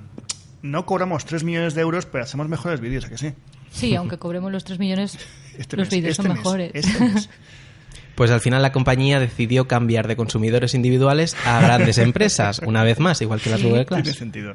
no 0.62 0.86
cobramos 0.86 1.26
3 1.26 1.44
millones 1.44 1.74
de 1.76 1.82
euros, 1.82 2.06
pero 2.06 2.24
hacemos 2.24 2.48
mejores 2.48 2.80
vídeos, 2.80 3.06
¿a 3.06 3.10
que 3.10 3.18
sí? 3.18 3.34
Sí, 3.72 3.96
aunque 3.96 4.18
cobremos 4.18 4.52
los 4.52 4.64
3 4.64 4.80
millones, 4.80 5.18
Este 5.58 5.78
los 5.78 5.90
vídeos 5.90 6.12
este 6.12 6.24
son 6.24 6.28
mes, 6.32 6.38
mejores. 6.38 6.72
este 6.74 7.00
mes. 7.04 7.30
Pues 8.16 8.30
al 8.30 8.42
final 8.42 8.62
la 8.62 8.74
compañía 8.74 9.20
decidió 9.22 9.68
cambiar 9.68 10.08
de 10.08 10.16
consumidores 10.18 10.76
individuales 10.76 11.36
a 11.46 11.62
grandes 11.62 11.98
empresas, 11.98 12.60
una 12.60 12.84
vez 12.84 13.00
más, 13.00 13.22
igual 13.22 13.40
que 13.42 13.50
las. 13.50 13.64
Google 13.64 13.86
Tiene 13.86 14.04
Class. 14.04 14.16
sentido. 14.18 14.54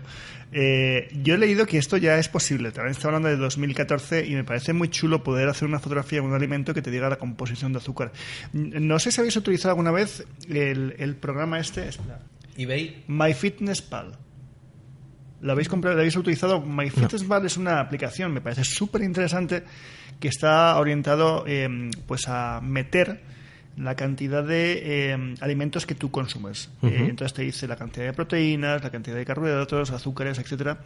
Eh, 0.52 1.08
yo 1.22 1.34
he 1.34 1.38
leído 1.38 1.66
que 1.66 1.78
esto 1.78 1.96
ya 1.96 2.18
es 2.18 2.28
posible. 2.28 2.70
También 2.70 2.92
está 2.92 3.08
hablando 3.08 3.28
de 3.28 3.36
2014 3.36 4.26
y 4.26 4.34
me 4.34 4.44
parece 4.44 4.74
muy 4.74 4.88
chulo 4.90 5.24
poder 5.24 5.48
hacer 5.48 5.66
una 5.66 5.80
fotografía 5.80 6.20
de 6.20 6.26
un 6.26 6.34
alimento 6.34 6.74
que 6.74 6.82
te 6.82 6.90
diga 6.90 7.08
la 7.08 7.16
composición 7.16 7.72
de 7.72 7.78
azúcar. 7.78 8.12
No 8.52 8.98
sé 8.98 9.10
si 9.10 9.20
habéis 9.22 9.36
utilizado 9.36 9.70
alguna 9.70 9.90
vez 9.90 10.24
el, 10.48 10.94
el 10.98 11.16
programa 11.16 11.58
este. 11.58 11.88
espera, 11.88 12.20
eBay. 12.58 13.04
MyFitnessPal. 13.08 14.18
¿Lo 15.46 15.52
habéis 15.52 15.68
comprado? 15.68 15.94
¿Lo 15.94 16.00
habéis 16.00 16.16
utilizado? 16.16 16.60
MyFitnessPal 16.60 17.46
es 17.46 17.56
una 17.56 17.78
aplicación, 17.78 18.32
me 18.32 18.40
parece 18.40 18.64
súper 18.64 19.02
interesante, 19.02 19.62
que 20.18 20.26
está 20.26 20.76
orientado 20.76 21.44
eh, 21.46 21.68
pues 22.04 22.26
a 22.26 22.60
meter 22.60 23.20
la 23.76 23.94
cantidad 23.94 24.42
de 24.42 25.12
eh, 25.12 25.34
alimentos 25.40 25.86
que 25.86 25.94
tú 25.94 26.10
consumes. 26.10 26.68
Eh, 26.82 27.06
entonces 27.08 27.32
te 27.32 27.42
dice 27.42 27.68
la 27.68 27.76
cantidad 27.76 28.06
de 28.06 28.12
proteínas, 28.12 28.82
la 28.82 28.90
cantidad 28.90 29.14
de 29.14 29.24
carbohidratos, 29.24 29.92
azúcares, 29.92 30.36
etcétera. 30.40 30.80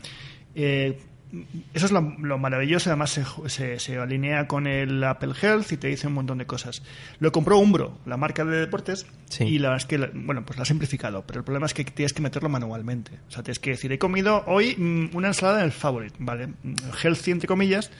Eso 1.74 1.86
es 1.86 1.92
lo, 1.92 2.00
lo 2.18 2.38
maravilloso, 2.38 2.90
además 2.90 3.10
se, 3.10 3.24
se- 3.46 3.78
se 3.78 3.96
alinea 3.98 4.48
con 4.48 4.66
el 4.66 5.02
Apple 5.04 5.32
Health 5.40 5.70
y 5.72 5.76
te 5.76 5.86
dice 5.88 6.06
un 6.08 6.14
montón 6.14 6.38
de 6.38 6.46
cosas. 6.46 6.82
Lo 7.20 7.30
compró 7.30 7.58
Umbro, 7.58 7.98
la 8.06 8.16
marca 8.16 8.44
de 8.44 8.56
deportes, 8.58 9.06
Sí. 9.28 9.44
y 9.44 9.58
la 9.60 9.68
verdad 9.70 9.84
es 9.84 9.86
que, 9.86 10.10
bueno, 10.18 10.44
pues 10.44 10.56
la 10.58 10.62
ha 10.62 10.66
simplificado, 10.66 11.22
pero 11.24 11.38
el 11.38 11.44
problema 11.44 11.66
es 11.66 11.74
que 11.74 11.84
tienes 11.84 12.12
que 12.12 12.20
meterlo 12.22 12.48
manualmente. 12.48 13.12
O 13.28 13.30
sea, 13.30 13.42
tienes 13.44 13.60
que 13.60 13.70
decir, 13.70 13.92
he 13.92 13.98
comido 13.98 14.42
hoy 14.46 14.74
mm, 14.76 15.16
una 15.16 15.28
ensalada 15.28 15.60
en 15.60 15.66
el 15.66 15.72
favorite, 15.72 16.16
¿vale? 16.18 16.48
Mm, 16.48 16.74
Healthy, 17.00 17.30
entre 17.30 17.46
comillas, 17.46 17.90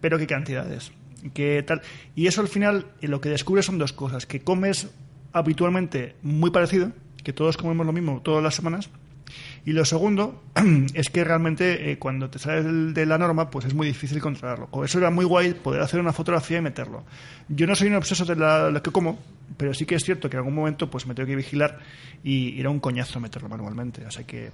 pero 0.00 0.16
qué 0.16 0.26
cantidades, 0.26 0.92
qué 1.34 1.62
tal. 1.62 1.82
Y 2.16 2.28
eso 2.28 2.40
al 2.40 2.48
final 2.48 2.86
eh, 3.02 3.08
lo 3.08 3.20
que 3.20 3.28
descubres 3.28 3.66
son 3.66 3.76
dos 3.76 3.92
cosas, 3.92 4.24
que 4.24 4.40
comes 4.40 4.88
habitualmente 5.34 6.16
muy 6.22 6.50
parecido, 6.50 6.92
que 7.22 7.32
todos 7.32 7.56
comemos 7.56 7.84
lo 7.86 7.92
mismo 7.92 8.20
todas 8.22 8.42
las 8.42 8.54
semanas, 8.54 8.88
y 9.66 9.72
lo 9.72 9.84
segundo 9.84 10.42
es 10.94 11.10
que 11.10 11.22
realmente 11.24 11.90
eh, 11.90 11.98
cuando 11.98 12.30
te 12.30 12.38
sales 12.38 12.94
de 12.94 13.06
la 13.06 13.18
norma, 13.18 13.50
pues 13.50 13.66
es 13.66 13.74
muy 13.74 13.86
difícil 13.86 14.20
controlarlo. 14.20 14.66
Por 14.68 14.84
eso 14.84 14.98
era 14.98 15.10
muy 15.10 15.24
guay 15.24 15.54
poder 15.54 15.82
hacer 15.82 16.00
una 16.00 16.12
fotografía 16.12 16.58
y 16.58 16.62
meterlo. 16.62 17.04
Yo 17.48 17.66
no 17.66 17.74
soy 17.74 17.88
un 17.88 17.94
obseso 17.96 18.24
de 18.24 18.36
la- 18.36 18.70
lo 18.70 18.82
que 18.82 18.90
como, 18.90 19.18
pero 19.56 19.74
sí 19.74 19.84
que 19.86 19.94
es 19.96 20.04
cierto 20.04 20.30
que 20.30 20.36
en 20.36 20.38
algún 20.38 20.54
momento 20.54 20.88
pues 20.90 21.06
me 21.06 21.14
tengo 21.14 21.26
que 21.26 21.36
vigilar 21.36 21.78
y 22.24 22.58
era 22.58 22.70
un 22.70 22.80
coñazo 22.80 23.20
meterlo 23.20 23.48
manualmente. 23.48 24.04
O 24.06 24.10
sea 24.10 24.24
que... 24.24 24.50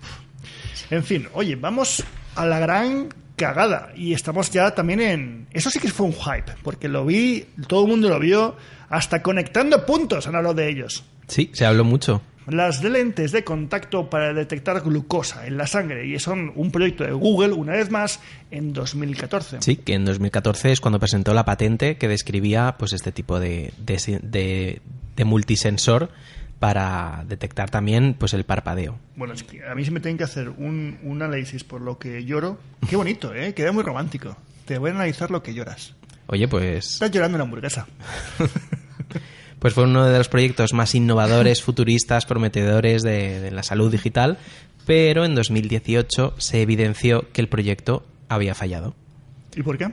En 0.90 1.02
fin, 1.04 1.28
oye, 1.34 1.56
vamos 1.56 2.04
a 2.34 2.46
la 2.46 2.58
gran 2.58 3.08
cagada. 3.36 3.92
Y 3.94 4.12
estamos 4.14 4.50
ya 4.50 4.74
también 4.74 5.00
en... 5.00 5.46
Eso 5.52 5.70
sí 5.70 5.78
que 5.78 5.88
fue 5.88 6.06
un 6.06 6.12
hype, 6.14 6.52
porque 6.62 6.88
lo 6.88 7.04
vi, 7.06 7.46
todo 7.68 7.82
el 7.84 7.88
mundo 7.90 8.08
lo 8.08 8.18
vio, 8.18 8.56
hasta 8.88 9.22
conectando 9.22 9.84
puntos 9.86 10.26
han 10.26 10.34
hablado 10.34 10.54
de 10.54 10.68
ellos. 10.68 11.04
Sí, 11.28 11.50
se 11.52 11.66
habló 11.66 11.84
mucho. 11.84 12.22
Las 12.46 12.84
lentes 12.84 13.32
de 13.32 13.42
contacto 13.42 14.08
para 14.08 14.32
detectar 14.32 14.80
glucosa 14.80 15.48
en 15.48 15.56
la 15.56 15.66
sangre 15.66 16.06
y 16.06 16.16
son 16.20 16.52
un 16.54 16.70
proyecto 16.70 17.02
de 17.02 17.10
Google, 17.10 17.52
una 17.52 17.72
vez 17.72 17.90
más, 17.90 18.20
en 18.52 18.72
2014. 18.72 19.58
Sí, 19.62 19.74
que 19.76 19.94
en 19.94 20.04
2014 20.04 20.70
es 20.70 20.80
cuando 20.80 21.00
presentó 21.00 21.34
la 21.34 21.44
patente 21.44 21.96
que 21.96 22.06
describía 22.06 22.76
pues 22.78 22.92
este 22.92 23.10
tipo 23.10 23.40
de, 23.40 23.72
de, 23.78 24.20
de- 24.22 24.80
de 25.16 25.24
multisensor 25.24 26.10
para 26.58 27.24
detectar 27.28 27.70
también 27.70 28.14
pues 28.18 28.34
el 28.34 28.44
parpadeo. 28.44 28.98
Bueno, 29.16 29.34
es 29.34 29.42
que 29.42 29.64
a 29.66 29.74
mí 29.74 29.84
si 29.84 29.90
me 29.90 30.00
tienen 30.00 30.18
que 30.18 30.24
hacer 30.24 30.48
un, 30.48 30.98
un 31.02 31.22
análisis 31.22 31.64
por 31.64 31.80
lo 31.80 31.98
que 31.98 32.24
lloro, 32.24 32.58
qué 32.88 32.96
bonito, 32.96 33.34
¿eh? 33.34 33.54
Queda 33.54 33.72
muy 33.72 33.82
romántico. 33.82 34.36
Te 34.64 34.78
voy 34.78 34.90
a 34.90 34.94
analizar 34.94 35.30
lo 35.30 35.42
que 35.42 35.54
lloras. 35.54 35.94
Oye, 36.28 36.48
pues, 36.48 36.94
Estás 36.94 37.10
llorando 37.10 37.36
en 37.36 37.40
la 37.40 37.44
hamburguesa. 37.44 37.86
pues 39.58 39.74
fue 39.74 39.84
uno 39.84 40.06
de 40.06 40.18
los 40.18 40.28
proyectos 40.28 40.72
más 40.72 40.94
innovadores, 40.94 41.62
futuristas, 41.62 42.26
prometedores 42.26 43.02
de, 43.02 43.40
de 43.40 43.50
la 43.50 43.62
salud 43.62 43.92
digital, 43.92 44.38
pero 44.86 45.24
en 45.24 45.34
2018 45.34 46.34
se 46.38 46.62
evidenció 46.62 47.30
que 47.32 47.40
el 47.40 47.48
proyecto 47.48 48.06
había 48.28 48.54
fallado. 48.54 48.94
¿Y 49.54 49.62
por 49.62 49.78
qué? 49.78 49.88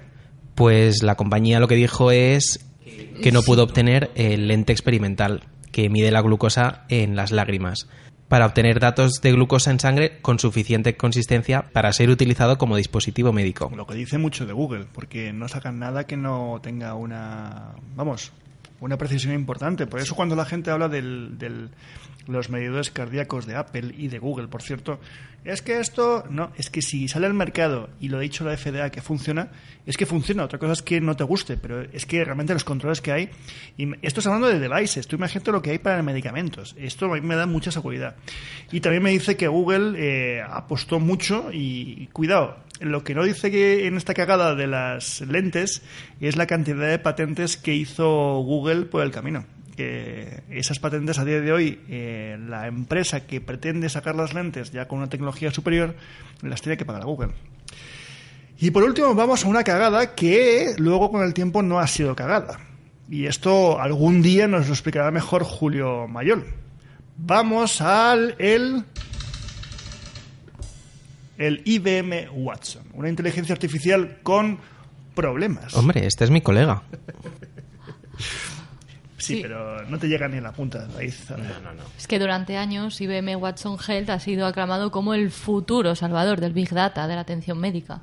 Pues 0.55 1.03
la 1.03 1.15
compañía 1.15 1.59
lo 1.59 1.67
que 1.67 1.75
dijo 1.75 2.11
es 2.11 2.65
que 3.21 3.31
no 3.31 3.41
pudo 3.41 3.63
obtener 3.63 4.11
el 4.15 4.47
lente 4.47 4.71
experimental 4.71 5.43
que 5.73 5.89
mide 5.89 6.11
la 6.11 6.21
glucosa 6.21 6.85
en 6.87 7.17
las 7.17 7.33
lágrimas 7.33 7.89
para 8.29 8.45
obtener 8.45 8.79
datos 8.79 9.21
de 9.21 9.31
glucosa 9.31 9.69
en 9.69 9.79
sangre 9.79 10.19
con 10.21 10.39
suficiente 10.39 10.95
consistencia 10.95 11.65
para 11.73 11.91
ser 11.93 12.09
utilizado 12.09 12.57
como 12.57 12.77
dispositivo 12.77 13.33
médico. 13.33 13.69
Lo 13.75 13.85
que 13.85 13.95
dice 13.95 14.17
mucho 14.17 14.45
de 14.45 14.53
Google, 14.53 14.85
porque 14.91 15.33
no 15.33 15.47
sacan 15.47 15.77
nada 15.77 16.05
que 16.05 16.17
no 16.17 16.59
tenga 16.63 16.95
una, 16.95 17.73
vamos, 17.95 18.31
una 18.85 18.97
precisión 18.97 19.33
importante. 19.33 19.87
Por 19.87 19.99
eso 19.99 20.15
cuando 20.15 20.35
la 20.35 20.45
gente 20.45 20.71
habla 20.71 20.89
del, 20.89 21.37
del- 21.37 21.69
los 22.27 22.49
medidores 22.49 22.89
cardíacos 22.89 23.45
de 23.45 23.55
Apple 23.57 23.93
y 23.97 24.07
de 24.07 24.17
Google, 24.17 24.47
por 24.47 24.61
cierto, 24.61 24.97
es 25.43 25.61
que 25.61 25.81
esto, 25.81 26.23
no, 26.29 26.53
es 26.55 26.69
que 26.69 26.81
si 26.81 27.09
sale 27.09 27.25
al 27.27 27.33
mercado 27.33 27.89
y 27.99 28.07
lo 28.07 28.17
ha 28.17 28.21
dicho 28.21 28.45
la 28.45 28.55
FDA 28.55 28.89
que 28.91 29.01
funciona, 29.01 29.49
es 29.85 29.97
que 29.97 30.05
funciona. 30.05 30.45
Otra 30.45 30.57
cosa 30.57 30.71
es 30.71 30.81
que 30.81 31.01
no 31.01 31.17
te 31.17 31.25
guste, 31.25 31.57
pero 31.57 31.81
es 31.81 32.05
que 32.05 32.23
realmente 32.23 32.53
los 32.53 32.63
controles 32.63 33.01
que 33.01 33.11
hay, 33.11 33.29
y 33.77 33.89
esto 34.01 34.21
es 34.21 34.27
hablando 34.27 34.47
de 34.47 34.57
devices, 34.59 35.05
tú 35.05 35.17
imagínate 35.17 35.51
lo 35.51 35.61
que 35.61 35.71
hay 35.71 35.79
para 35.79 36.01
medicamentos. 36.01 36.75
Esto 36.79 37.07
a 37.11 37.15
mí 37.15 37.21
me 37.21 37.35
da 37.35 37.45
mucha 37.45 37.71
seguridad. 37.71 38.15
Y 38.71 38.79
también 38.79 39.03
me 39.03 39.09
dice 39.11 39.35
que 39.35 39.49
Google 39.49 39.95
eh, 39.97 40.41
apostó 40.41 41.01
mucho 41.01 41.51
y, 41.51 42.03
y 42.03 42.07
cuidado, 42.13 42.55
lo 42.83 43.03
que 43.03 43.15
no 43.15 43.23
dice 43.23 43.49
que 43.49 43.87
en 43.87 43.97
esta 43.97 44.13
cagada 44.13 44.55
de 44.55 44.67
las 44.67 45.21
lentes 45.21 45.81
es 46.19 46.35
la 46.35 46.47
cantidad 46.47 46.87
de 46.87 46.99
patentes 46.99 47.57
que 47.57 47.73
hizo 47.73 48.41
Google 48.41 48.85
por 48.85 49.03
el 49.03 49.11
camino. 49.11 49.45
Esas 49.75 50.77
patentes 50.77 51.17
a 51.17 51.25
día 51.25 51.41
de 51.41 51.51
hoy, 51.51 51.79
eh, 51.89 52.37
la 52.47 52.67
empresa 52.67 53.25
que 53.25 53.41
pretende 53.41 53.89
sacar 53.89 54.15
las 54.15 54.33
lentes 54.33 54.71
ya 54.71 54.87
con 54.87 54.99
una 54.99 55.09
tecnología 55.09 55.51
superior, 55.51 55.95
las 56.41 56.61
tiene 56.61 56.77
que 56.77 56.85
pagar 56.85 57.01
a 57.01 57.05
Google. 57.05 57.31
Y 58.59 58.69
por 58.71 58.83
último, 58.83 59.15
vamos 59.15 59.43
a 59.43 59.47
una 59.47 59.63
cagada 59.63 60.13
que 60.13 60.75
luego 60.77 61.09
con 61.09 61.23
el 61.23 61.33
tiempo 61.33 61.63
no 61.63 61.79
ha 61.79 61.87
sido 61.87 62.15
cagada. 62.15 62.59
Y 63.09 63.25
esto 63.25 63.79
algún 63.79 64.21
día 64.21 64.47
nos 64.47 64.67
lo 64.67 64.73
explicará 64.73 65.09
mejor 65.11 65.43
Julio 65.43 66.07
Mayol. 66.07 66.45
Vamos 67.17 67.81
al 67.81 68.35
el 68.39 68.85
el 71.37 71.61
IBM 71.65 72.29
Watson, 72.33 72.83
una 72.93 73.09
inteligencia 73.09 73.53
artificial 73.53 74.19
con 74.23 74.59
problemas. 75.15 75.73
Hombre, 75.75 76.05
este 76.05 76.23
es 76.23 76.29
mi 76.31 76.41
colega. 76.41 76.83
Sí, 79.17 79.35
Sí. 79.35 79.39
pero 79.41 79.83
no 79.87 79.97
te 79.97 80.07
llega 80.07 80.27
ni 80.27 80.37
a 80.37 80.41
la 80.41 80.51
punta 80.51 80.79
de 80.79 80.87
la 80.89 80.93
raíz. 80.95 81.27
Es 81.97 82.07
que 82.07 82.19
durante 82.19 82.57
años 82.57 82.99
IBM 82.99 83.37
Watson 83.37 83.77
Health 83.87 84.09
ha 84.09 84.19
sido 84.19 84.45
aclamado 84.45 84.91
como 84.91 85.13
el 85.13 85.31
futuro 85.31 85.95
salvador 85.95 86.41
del 86.41 86.51
Big 86.51 86.69
Data 86.71 87.07
de 87.07 87.15
la 87.15 87.21
atención 87.21 87.57
médica. 87.57 88.01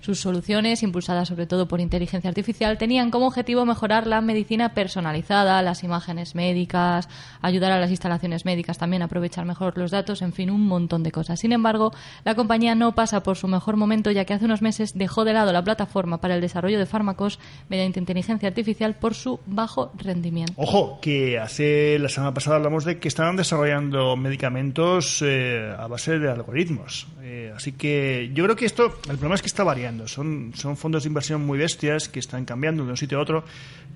Sus 0.00 0.20
soluciones, 0.20 0.82
impulsadas 0.82 1.28
sobre 1.28 1.46
todo 1.46 1.68
por 1.68 1.80
inteligencia 1.80 2.28
artificial, 2.28 2.78
tenían 2.78 3.10
como 3.10 3.26
objetivo 3.26 3.66
mejorar 3.66 4.06
la 4.06 4.20
medicina 4.20 4.74
personalizada, 4.74 5.62
las 5.62 5.84
imágenes 5.84 6.34
médicas, 6.34 7.08
ayudar 7.42 7.72
a 7.72 7.78
las 7.78 7.90
instalaciones 7.90 8.44
médicas 8.44 8.78
también 8.78 9.02
a 9.02 9.04
aprovechar 9.06 9.44
mejor 9.44 9.76
los 9.76 9.90
datos, 9.90 10.22
en 10.22 10.32
fin, 10.32 10.50
un 10.50 10.66
montón 10.66 11.02
de 11.02 11.12
cosas. 11.12 11.40
Sin 11.40 11.52
embargo, 11.52 11.92
la 12.24 12.34
compañía 12.34 12.74
no 12.74 12.94
pasa 12.94 13.22
por 13.22 13.36
su 13.36 13.46
mejor 13.46 13.76
momento 13.76 14.10
ya 14.10 14.24
que 14.24 14.34
hace 14.34 14.46
unos 14.46 14.62
meses 14.62 14.94
dejó 14.94 15.24
de 15.24 15.34
lado 15.34 15.52
la 15.52 15.62
plataforma 15.62 16.20
para 16.20 16.34
el 16.34 16.40
desarrollo 16.40 16.78
de 16.78 16.86
fármacos 16.86 17.38
mediante 17.68 18.00
inteligencia 18.00 18.48
artificial 18.48 18.94
por 18.94 19.14
su 19.14 19.40
bajo 19.46 19.92
rendimiento. 19.96 20.54
Ojo, 20.56 20.98
que 21.00 21.38
hace 21.38 21.98
la 21.98 22.08
semana 22.08 22.32
pasada 22.32 22.56
hablamos 22.56 22.84
de 22.84 22.98
que 22.98 23.08
estaban 23.08 23.36
desarrollando 23.36 24.16
medicamentos 24.16 25.22
eh, 25.22 25.74
a 25.76 25.86
base 25.86 26.18
de 26.18 26.30
algoritmos. 26.30 27.06
Eh, 27.22 27.52
así 27.54 27.72
que 27.72 28.30
yo 28.32 28.44
creo 28.44 28.56
que 28.56 28.66
esto, 28.66 28.86
el 29.04 29.16
problema 29.16 29.34
es 29.34 29.42
que 29.42 29.48
está 29.48 29.64
variando. 29.64 29.89
Son, 30.06 30.52
fondos 30.76 31.02
de 31.02 31.08
inversión 31.08 31.44
muy 31.44 31.58
bestias 31.58 32.08
que 32.08 32.18
están 32.18 32.44
cambiando 32.44 32.84
de 32.84 32.90
un 32.90 32.96
sitio 32.96 33.18
a 33.18 33.22
otro. 33.22 33.44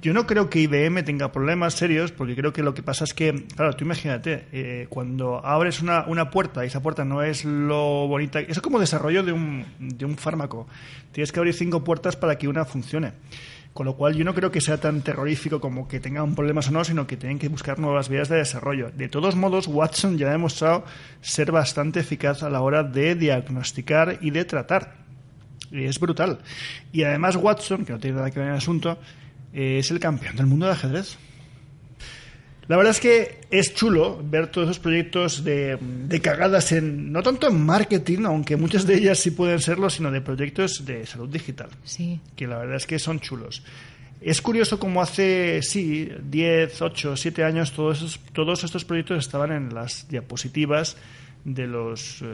Yo 0.03 0.13
no 0.13 0.27
creo 0.27 0.51
que 0.51 0.61
IBM 0.61 1.03
tenga 1.03 1.33
problemas 1.33 1.75
serios, 1.75 2.13
porque 2.13 2.35
creo 2.35 2.53
que 2.53 2.63
lo 2.63 2.75
que 2.75 2.83
pasa 2.83 3.05
es 3.05 3.15
que, 3.15 3.47
claro, 3.57 3.75
tú 3.75 3.85
imagínate, 3.85 4.47
eh, 4.53 4.87
cuando 4.89 5.45
abres 5.45 5.81
una, 5.81 6.05
una 6.07 6.31
puerta 6.31 6.65
y 6.65 6.69
esa 6.69 6.83
puerta 6.83 7.05
no 7.05 7.23
es 7.23 7.45
lo 7.45 8.07
bonita, 8.09 8.41
eso 8.41 8.53
es 8.53 8.61
como 8.61 8.81
desarrollo 8.81 9.23
de 9.23 9.33
un, 9.33 9.65
de 9.79 10.05
un 10.05 10.17
fármaco. 10.17 10.67
Tienes 11.13 11.33
que 11.33 11.41
abrir 11.41 11.55
cinco 11.55 11.85
puertas 11.85 12.17
para 12.17 12.37
que 12.37 12.49
una 12.49 12.65
funcione. 12.65 13.13
Con 13.75 13.87
lo 13.87 13.97
cual 13.97 14.15
yo 14.15 14.25
no 14.25 14.35
creo 14.35 14.53
que 14.53 14.61
sea 14.61 14.79
tan 14.79 15.03
terrorífico 15.03 15.61
como 15.61 15.89
que 15.89 15.99
tengan 15.99 16.37
problemas 16.37 16.69
o 16.69 16.71
no, 16.71 16.85
sino 16.85 17.09
que 17.09 17.17
tienen 17.17 17.41
que 17.41 17.49
buscar 17.49 17.81
nuevas 17.81 18.09
vías 18.09 18.29
de 18.29 18.37
desarrollo. 18.37 18.93
De 18.93 19.09
todos 19.09 19.35
modos, 19.35 19.67
Watson 19.67 20.17
ya 20.17 20.29
ha 20.29 20.31
demostrado 20.31 20.85
ser 21.21 21.51
bastante 21.51 21.99
eficaz 21.99 22.45
a 22.45 22.51
la 22.51 22.61
hora 22.61 22.85
de 22.85 23.17
diagnosticar 23.17 24.19
y 24.21 24.31
de 24.31 24.45
tratar. 24.45 25.04
Y 25.75 25.85
es 25.85 25.99
brutal. 25.99 26.39
Y 26.93 27.03
además 27.03 27.37
Watson, 27.37 27.85
que 27.85 27.93
no 27.93 27.99
tiene 27.99 28.17
nada 28.17 28.31
que 28.31 28.39
ver 28.39 28.47
en 28.49 28.53
el 28.55 28.59
asunto, 28.59 28.99
eh, 29.53 29.79
es 29.81 29.91
el 29.91 29.99
campeón 29.99 30.37
del 30.37 30.47
mundo 30.47 30.67
de 30.67 30.73
ajedrez. 30.73 31.17
La 32.67 32.77
verdad 32.79 32.93
es 32.93 33.01
que 33.01 33.41
es 33.51 33.75
chulo 33.75 34.23
ver 34.25 34.47
todos 34.47 34.69
esos 34.69 34.79
proyectos 34.79 35.45
de, 35.45 35.77
de 35.81 36.21
cagadas 36.23 36.73
en, 36.73 37.13
no 37.13 37.23
tanto 37.23 37.47
en 37.49 37.63
marketing, 37.63 38.21
aunque 38.25 38.57
muchas 38.57 38.87
de 38.87 38.95
ellas 38.97 39.19
sí 39.19 39.33
pueden 39.33 39.61
serlo, 39.61 39.91
sino 39.91 40.11
de 40.11 40.23
proyectos 40.23 40.87
de 40.87 41.05
salud 41.05 41.29
digital 41.29 41.69
Sí. 41.85 42.21
que 42.37 42.47
la 42.47 42.57
verdad 42.59 42.77
es 42.77 42.87
que 42.87 42.99
son 42.99 43.21
chulos. 43.21 43.63
Es 44.23 44.41
curioso 44.41 44.79
cómo 44.79 45.03
hace, 45.03 45.61
sí, 45.61 46.09
10, 46.31 46.81
8, 46.81 47.17
7 47.19 47.45
años 47.45 47.73
todos, 47.73 47.99
esos- 47.99 48.19
todos 48.33 48.65
estos 48.65 48.87
proyectos 48.87 49.19
estaban 49.19 49.53
en 49.53 49.75
las 49.75 50.09
diapositivas 50.09 50.97
de 51.45 51.67
los 51.67 52.23
eh, 52.23 52.27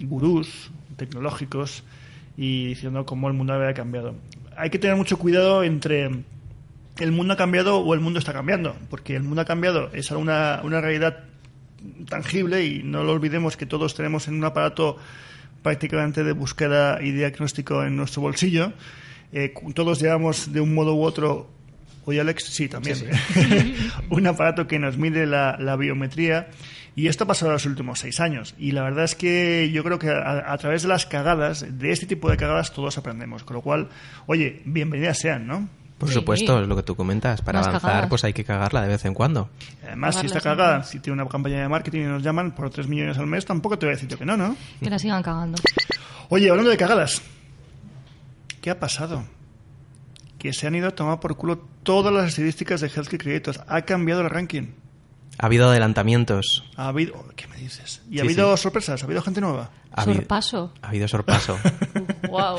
gurús 0.00 0.70
tecnológicos 0.96 1.84
y 2.36 2.66
diciendo 2.68 3.06
cómo 3.06 3.28
el 3.28 3.34
mundo 3.34 3.54
había 3.54 3.74
cambiado. 3.74 4.14
Hay 4.56 4.70
que 4.70 4.78
tener 4.78 4.96
mucho 4.96 5.18
cuidado 5.18 5.62
entre 5.62 6.10
el 6.98 7.12
mundo 7.12 7.34
ha 7.34 7.36
cambiado 7.36 7.78
o 7.78 7.94
el 7.94 8.00
mundo 8.00 8.18
está 8.18 8.32
cambiando, 8.32 8.74
porque 8.88 9.16
el 9.16 9.22
mundo 9.22 9.42
ha 9.42 9.44
cambiado 9.44 9.90
es 9.92 10.10
una, 10.10 10.60
una 10.64 10.80
realidad 10.80 11.24
tangible 12.08 12.64
y 12.64 12.82
no 12.82 13.04
lo 13.04 13.12
olvidemos 13.12 13.56
que 13.56 13.66
todos 13.66 13.94
tenemos 13.94 14.28
en 14.28 14.34
un 14.34 14.44
aparato 14.44 14.96
prácticamente 15.62 16.24
de 16.24 16.32
búsqueda 16.32 17.02
y 17.02 17.12
diagnóstico 17.12 17.84
en 17.84 17.96
nuestro 17.96 18.22
bolsillo. 18.22 18.72
Eh, 19.32 19.52
todos 19.74 20.00
llevamos 20.00 20.52
de 20.52 20.60
un 20.60 20.74
modo 20.74 20.94
u 20.94 21.02
otro, 21.02 21.50
oye 22.06 22.20
Alex, 22.20 22.44
sí, 22.44 22.68
también, 22.68 22.96
un 24.10 24.26
aparato 24.26 24.66
que 24.66 24.78
nos 24.78 24.96
mide 24.96 25.26
la, 25.26 25.56
la 25.58 25.76
biometría 25.76 26.48
Y 26.96 27.08
esto 27.08 27.24
ha 27.24 27.26
pasado 27.26 27.50
en 27.50 27.54
los 27.54 27.66
últimos 27.66 27.98
seis 27.98 28.20
años. 28.20 28.54
Y 28.58 28.70
la 28.72 28.82
verdad 28.82 29.04
es 29.04 29.14
que 29.14 29.70
yo 29.70 29.84
creo 29.84 29.98
que 29.98 30.08
a, 30.08 30.50
a 30.50 30.56
través 30.56 30.80
de 30.82 30.88
las 30.88 31.04
cagadas, 31.04 31.66
de 31.78 31.90
este 31.92 32.06
tipo 32.06 32.30
de 32.30 32.38
cagadas, 32.38 32.72
todos 32.72 32.96
aprendemos. 32.96 33.44
Con 33.44 33.56
lo 33.56 33.60
cual, 33.60 33.90
oye, 34.24 34.62
bienvenidas 34.64 35.18
sean, 35.18 35.46
¿no? 35.46 35.68
Por 35.98 36.08
Sí. 36.08 36.14
supuesto, 36.14 36.58
es 36.62 36.66
lo 36.66 36.74
que 36.74 36.82
tú 36.82 36.96
comentas. 36.96 37.42
Para 37.42 37.58
Más 37.58 37.68
avanzar, 37.68 37.90
cagadas. 37.90 38.08
pues 38.08 38.24
hay 38.24 38.32
que 38.32 38.44
cagarla 38.44 38.80
de 38.80 38.88
vez 38.88 39.04
en 39.04 39.12
cuando. 39.12 39.50
Además, 39.86 40.16
si 40.18 40.24
está 40.26 40.40
cagada, 40.40 40.84
si 40.84 40.98
tiene 41.00 41.20
una 41.20 41.28
campaña 41.30 41.60
de 41.60 41.68
marketing 41.68 42.00
y 42.00 42.04
nos 42.04 42.22
llaman 42.22 42.54
por 42.54 42.70
3 42.70 42.88
millones 42.88 43.18
al 43.18 43.26
mes, 43.26 43.44
tampoco 43.44 43.78
te 43.78 43.84
voy 43.84 43.92
a 43.92 43.96
decir 43.96 44.08
yo 44.08 44.16
que 44.18 44.24
no, 44.24 44.36
¿no? 44.38 44.56
Que 44.80 44.88
la 44.88 44.98
sigan 44.98 45.22
cagando. 45.22 45.58
Oye, 46.30 46.48
hablando 46.48 46.70
de 46.70 46.78
cagadas, 46.78 47.20
¿qué 48.62 48.70
ha 48.70 48.80
pasado? 48.80 49.24
Que 50.38 50.52
se 50.54 50.66
han 50.66 50.74
ido 50.74 50.88
a 50.88 50.92
tomar 50.92 51.20
por 51.20 51.36
culo 51.36 51.66
todas 51.86 52.12
las 52.12 52.28
estadísticas 52.28 52.82
de 52.82 52.88
Healthcare 52.88 53.18
Creators. 53.18 53.60
Ha 53.68 53.82
cambiado 53.82 54.20
el 54.20 54.28
ranking. 54.28 54.72
Ha 55.38 55.46
habido 55.46 55.68
adelantamientos. 55.70 56.64
Ha 56.76 56.88
habido... 56.88 57.24
¿Qué 57.36 57.46
me 57.46 57.56
dices? 57.56 58.02
¿Y 58.10 58.18
ha 58.18 58.22
Sí, 58.22 58.26
habido 58.28 58.56
sí. 58.56 58.62
sorpresas? 58.64 59.02
¿Ha 59.02 59.06
habido 59.06 59.22
gente 59.22 59.40
nueva? 59.40 59.70
Ha 59.92 60.02
habido, 60.02 60.18
Sorpaso. 60.20 60.72
ha 60.82 60.88
habido 60.88 61.08
sorpaso. 61.08 61.58
wow. 62.30 62.58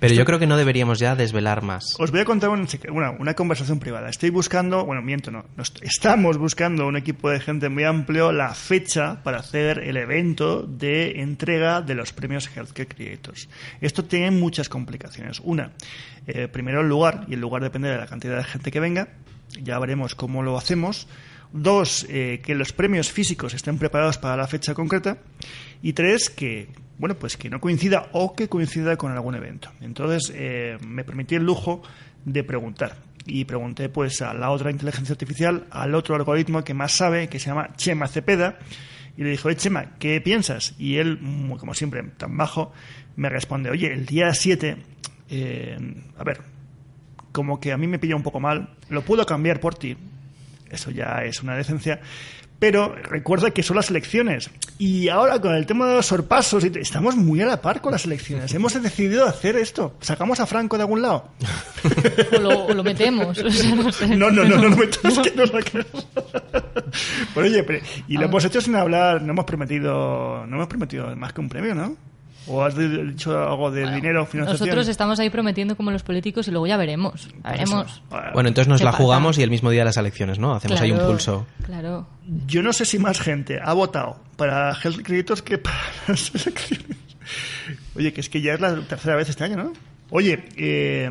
Pero 0.00 0.14
yo 0.14 0.24
creo 0.24 0.38
que 0.38 0.46
no 0.46 0.56
deberíamos 0.56 0.98
ya 0.98 1.16
desvelar 1.16 1.62
más. 1.62 1.96
Os 1.98 2.10
voy 2.10 2.20
a 2.20 2.24
contar 2.24 2.50
una, 2.50 3.10
una 3.10 3.34
conversación 3.34 3.80
privada. 3.80 4.08
Estoy 4.08 4.30
buscando, 4.30 4.84
bueno, 4.84 5.02
miento, 5.02 5.30
no, 5.30 5.44
estamos 5.82 6.38
buscando 6.38 6.86
un 6.86 6.96
equipo 6.96 7.30
de 7.30 7.40
gente 7.40 7.68
muy 7.68 7.84
amplio 7.84 8.30
la 8.32 8.54
fecha 8.54 9.22
para 9.22 9.38
hacer 9.38 9.80
el 9.80 9.96
evento 9.96 10.62
de 10.62 11.20
entrega 11.20 11.82
de 11.82 11.94
los 11.94 12.12
premios 12.12 12.48
Healthcare 12.54 12.88
Creators. 12.88 13.48
Esto 13.80 14.04
tiene 14.04 14.30
muchas 14.30 14.68
complicaciones. 14.68 15.40
Una, 15.40 15.72
eh, 16.26 16.48
primero 16.48 16.80
el 16.80 16.88
lugar, 16.88 17.24
y 17.28 17.34
el 17.34 17.40
lugar 17.40 17.62
depende 17.62 17.88
de 17.88 17.96
la 17.98 18.06
cantidad 18.06 18.36
de 18.36 18.44
gente 18.44 18.70
que 18.70 18.80
venga. 18.80 19.08
Ya 19.60 19.78
veremos 19.78 20.14
cómo 20.14 20.42
lo 20.42 20.56
hacemos. 20.56 21.08
Dos, 21.52 22.06
eh, 22.10 22.40
que 22.42 22.54
los 22.54 22.72
premios 22.72 23.10
físicos 23.10 23.54
estén 23.54 23.78
preparados 23.78 24.18
para 24.18 24.36
la 24.36 24.46
fecha 24.46 24.74
concreta. 24.74 25.18
Y 25.82 25.92
tres, 25.94 26.28
que 26.30 26.68
bueno, 26.98 27.14
pues 27.14 27.36
que 27.36 27.48
no 27.48 27.60
coincida 27.60 28.08
o 28.12 28.34
que 28.34 28.48
coincida 28.48 28.96
con 28.96 29.12
algún 29.12 29.34
evento. 29.34 29.70
Entonces 29.80 30.32
eh, 30.34 30.76
me 30.86 31.04
permití 31.04 31.36
el 31.36 31.44
lujo 31.44 31.82
de 32.24 32.44
preguntar. 32.44 32.96
Y 33.24 33.44
pregunté 33.44 33.88
pues 33.88 34.20
a 34.22 34.34
la 34.34 34.50
otra 34.50 34.70
inteligencia 34.70 35.12
artificial, 35.12 35.66
al 35.70 35.94
otro 35.94 36.16
algoritmo 36.16 36.64
que 36.64 36.74
más 36.74 36.92
sabe, 36.92 37.28
que 37.28 37.38
se 37.38 37.46
llama 37.50 37.70
Chema 37.76 38.08
Cepeda, 38.08 38.58
y 39.16 39.22
le 39.22 39.30
dijo, 39.30 39.48
"Eh, 39.50 39.56
Chema, 39.56 39.96
¿qué 39.98 40.20
piensas? 40.20 40.74
Y 40.78 40.96
él, 40.96 41.18
como 41.58 41.74
siempre, 41.74 42.02
tan 42.16 42.36
bajo, 42.36 42.72
me 43.16 43.28
responde, 43.28 43.70
oye, 43.70 43.92
el 43.92 44.06
día 44.06 44.32
7, 44.32 44.76
eh, 45.28 45.76
a 46.16 46.24
ver, 46.24 46.40
como 47.32 47.60
que 47.60 47.72
a 47.72 47.76
mí 47.76 47.86
me 47.86 47.98
pilla 47.98 48.16
un 48.16 48.22
poco 48.22 48.40
mal, 48.40 48.74
lo 48.88 49.02
puedo 49.02 49.26
cambiar 49.26 49.60
por 49.60 49.74
ti, 49.74 49.96
eso 50.70 50.90
ya 50.90 51.22
es 51.24 51.42
una 51.42 51.56
decencia, 51.56 52.00
pero 52.58 52.92
recuerda 52.94 53.52
que 53.52 53.62
son 53.62 53.76
las 53.76 53.88
elecciones. 53.90 54.50
Y 54.78 55.08
ahora 55.08 55.40
con 55.40 55.54
el 55.54 55.64
tema 55.66 55.86
de 55.86 55.94
los 55.94 56.06
sorpasos, 56.06 56.64
estamos 56.64 57.14
muy 57.16 57.40
a 57.40 57.46
la 57.46 57.62
par 57.62 57.80
con 57.80 57.92
las 57.92 58.04
elecciones. 58.04 58.52
Hemos 58.52 58.80
decidido 58.82 59.26
hacer 59.26 59.54
esto. 59.56 59.94
¿Sacamos 60.00 60.40
a 60.40 60.46
Franco 60.46 60.76
de 60.76 60.82
algún 60.82 61.02
lado? 61.02 61.28
O 62.36 62.40
lo, 62.40 62.64
o 62.66 62.74
lo 62.74 62.82
metemos. 62.84 63.38
o 63.38 63.50
sea, 63.50 63.74
no, 63.74 63.92
sé. 63.92 64.08
No, 64.08 64.30
no, 64.30 64.44
no, 64.44 64.56
no, 64.56 64.68
no 64.68 64.76
metas 64.76 65.18
que 65.20 65.78
no. 65.78 65.84
Pero 67.34 67.46
oye, 67.46 67.62
pero- 67.62 67.84
y 68.08 68.14
lo 68.16 68.24
hemos 68.24 68.44
hecho 68.44 68.60
sin 68.60 68.74
hablar, 68.76 69.22
no 69.22 69.32
hemos 69.32 69.44
prometido, 69.44 70.44
no 70.46 70.56
hemos 70.56 70.66
prometido 70.68 71.14
más 71.16 71.32
que 71.32 71.40
un 71.40 71.48
premio, 71.48 71.74
¿no? 71.74 71.96
¿O 72.48 72.62
has 72.64 72.74
dicho 72.76 73.36
algo 73.38 73.70
de 73.70 73.80
dinero, 73.92 74.24
financiación? 74.26 74.68
Nosotros 74.68 74.88
estamos 74.88 75.20
ahí 75.20 75.28
prometiendo 75.30 75.76
como 75.76 75.90
los 75.90 76.02
políticos 76.02 76.48
y 76.48 76.50
luego 76.50 76.66
ya 76.66 76.76
veremos. 76.76 77.28
Ya 77.44 77.50
veremos. 77.50 78.02
Bueno, 78.32 78.48
entonces 78.48 78.68
nos 78.68 78.78
¿Qué 78.80 78.84
la 78.84 78.90
pasa? 78.92 79.02
jugamos 79.02 79.38
y 79.38 79.42
el 79.42 79.50
mismo 79.50 79.70
día 79.70 79.80
de 79.82 79.86
las 79.86 79.96
elecciones, 79.96 80.38
¿no? 80.38 80.54
Hacemos 80.54 80.80
ahí 80.80 80.90
un 80.92 80.98
pulso. 80.98 81.46
Claro. 81.64 82.06
Yo 82.46 82.62
no 82.62 82.72
sé 82.72 82.84
si 82.84 82.98
más 82.98 83.20
gente 83.20 83.58
ha 83.62 83.72
votado 83.74 84.20
para 84.36 84.70
Health 84.82 85.02
Creators 85.02 85.42
que 85.42 85.58
para 85.58 85.76
las 86.08 86.34
elecciones. 86.34 86.96
Oye, 87.96 88.12
que 88.12 88.20
es 88.20 88.28
que 88.28 88.40
ya 88.40 88.54
es 88.54 88.60
la 88.60 88.74
tercera 88.82 89.16
vez 89.16 89.28
este 89.28 89.44
año, 89.44 89.56
¿no? 89.56 89.72
Oye, 90.10 90.44
eh, 90.56 91.08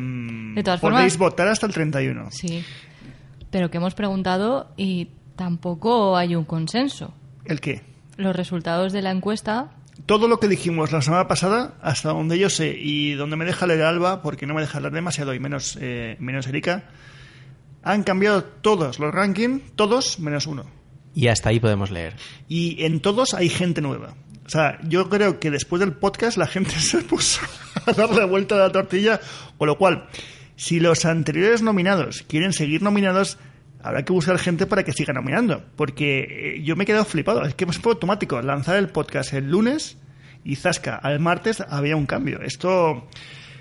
De 0.54 0.62
todas 0.64 0.80
podéis 0.80 1.12
formas- 1.14 1.18
votar 1.18 1.48
hasta 1.48 1.66
el 1.66 1.72
31. 1.72 2.28
Sí. 2.32 2.64
Pero 3.50 3.70
que 3.70 3.76
hemos 3.76 3.94
preguntado 3.94 4.72
y 4.76 5.08
tampoco 5.36 6.16
hay 6.16 6.34
un 6.34 6.44
consenso. 6.44 7.14
¿El 7.44 7.60
qué? 7.60 7.82
Los 8.16 8.34
resultados 8.34 8.92
de 8.92 9.02
la 9.02 9.12
encuesta 9.12 9.70
Todo 10.06 10.28
lo 10.28 10.40
que 10.40 10.48
dijimos 10.48 10.92
la 10.92 11.02
semana 11.02 11.28
pasada, 11.28 11.74
hasta 11.82 12.10
donde 12.10 12.38
yo 12.38 12.50
sé, 12.50 12.76
y 12.78 13.12
donde 13.14 13.36
me 13.36 13.44
deja 13.44 13.66
leer 13.66 13.82
Alba, 13.82 14.22
porque 14.22 14.46
no 14.46 14.54
me 14.54 14.60
deja 14.60 14.78
hablar 14.78 14.92
demasiado, 14.92 15.34
y 15.34 15.40
menos, 15.40 15.76
eh, 15.80 16.16
menos 16.18 16.46
Erika, 16.46 16.88
han 17.82 18.02
cambiado 18.02 18.44
todos 18.44 18.98
los 18.98 19.12
rankings, 19.12 19.62
todos 19.76 20.18
menos 20.18 20.46
uno. 20.46 20.64
Y 21.14 21.28
hasta 21.28 21.50
ahí 21.50 21.60
podemos 21.60 21.90
leer. 21.90 22.14
Y 22.48 22.84
en 22.84 23.00
todos 23.00 23.34
hay 23.34 23.48
gente 23.48 23.80
nueva. 23.80 24.14
O 24.46 24.50
sea, 24.50 24.78
yo 24.82 25.10
creo 25.10 25.40
que 25.40 25.50
después 25.50 25.80
del 25.80 25.92
podcast 25.92 26.38
la 26.38 26.46
gente 26.46 26.70
se 26.80 27.02
puso 27.02 27.40
a 27.84 27.92
dar 27.92 28.10
la 28.10 28.24
vuelta 28.24 28.54
a 28.54 28.58
la 28.58 28.72
tortilla, 28.72 29.20
con 29.58 29.68
lo 29.68 29.76
cual, 29.76 30.08
si 30.56 30.80
los 30.80 31.04
anteriores 31.04 31.60
nominados 31.60 32.24
quieren 32.26 32.52
seguir 32.52 32.82
nominados, 32.82 33.38
habrá 33.82 34.04
que 34.04 34.12
buscar 34.12 34.38
gente 34.38 34.66
para 34.66 34.84
que 34.84 34.92
siga 34.92 35.12
nominando. 35.12 35.64
Porque 35.76 36.56
eh, 36.56 36.62
yo 36.62 36.76
me 36.76 36.84
he 36.84 36.86
quedado 36.86 37.04
flipado. 37.04 37.44
Es 37.44 37.54
que 37.54 37.66
fue 37.66 37.92
automático. 37.92 38.40
Lanzar 38.42 38.76
el 38.76 38.88
podcast 38.88 39.32
el 39.32 39.50
lunes 39.50 39.98
y 40.44 40.56
zasca, 40.56 40.96
al 40.96 41.20
martes 41.20 41.62
había 41.68 41.96
un 41.96 42.06
cambio. 42.06 42.40
Esto 42.42 43.08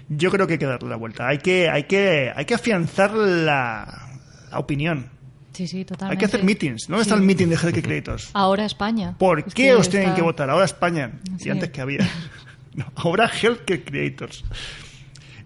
yo 0.10 0.32
creo 0.32 0.48
que 0.48 0.54
hay 0.54 0.60
que 0.60 0.66
darle 0.66 0.90
la 0.90 0.96
vuelta. 0.96 1.28
Hay 1.28 1.40
que, 1.40 1.70
hay 1.70 1.84
que, 1.84 2.32
hay 2.36 2.46
que 2.46 2.54
afianzar 2.54 3.14
la, 3.14 4.10
la 4.52 4.60
opinión. 4.60 5.10
Sí, 5.54 5.68
sí, 5.68 5.86
totalmente. 5.86 6.14
Hay 6.14 6.20
que 6.20 6.26
hacer 6.26 6.44
meetings. 6.44 6.88
¿Dónde 6.88 7.02
está 7.02 7.16
el 7.16 7.22
meeting 7.24 7.48
de 7.48 7.56
Healthcare 7.56 7.82
Creators? 7.82 8.30
Ahora 8.34 8.64
España. 8.66 9.16
¿Por 9.18 9.40
Es 9.40 9.54
qué 9.56 9.74
os 9.74 9.90
tienen 9.90 10.14
que 10.14 10.22
votar? 10.22 10.50
Ahora 10.52 10.66
España. 10.66 11.14
Sí. 11.40 11.48
Y 11.48 11.52
antes 11.52 11.70
que 11.72 11.82
había. 11.82 12.00
No, 12.76 12.86
ahora 12.94 13.28
Healthcare 13.28 13.84
Creators. 13.84 14.46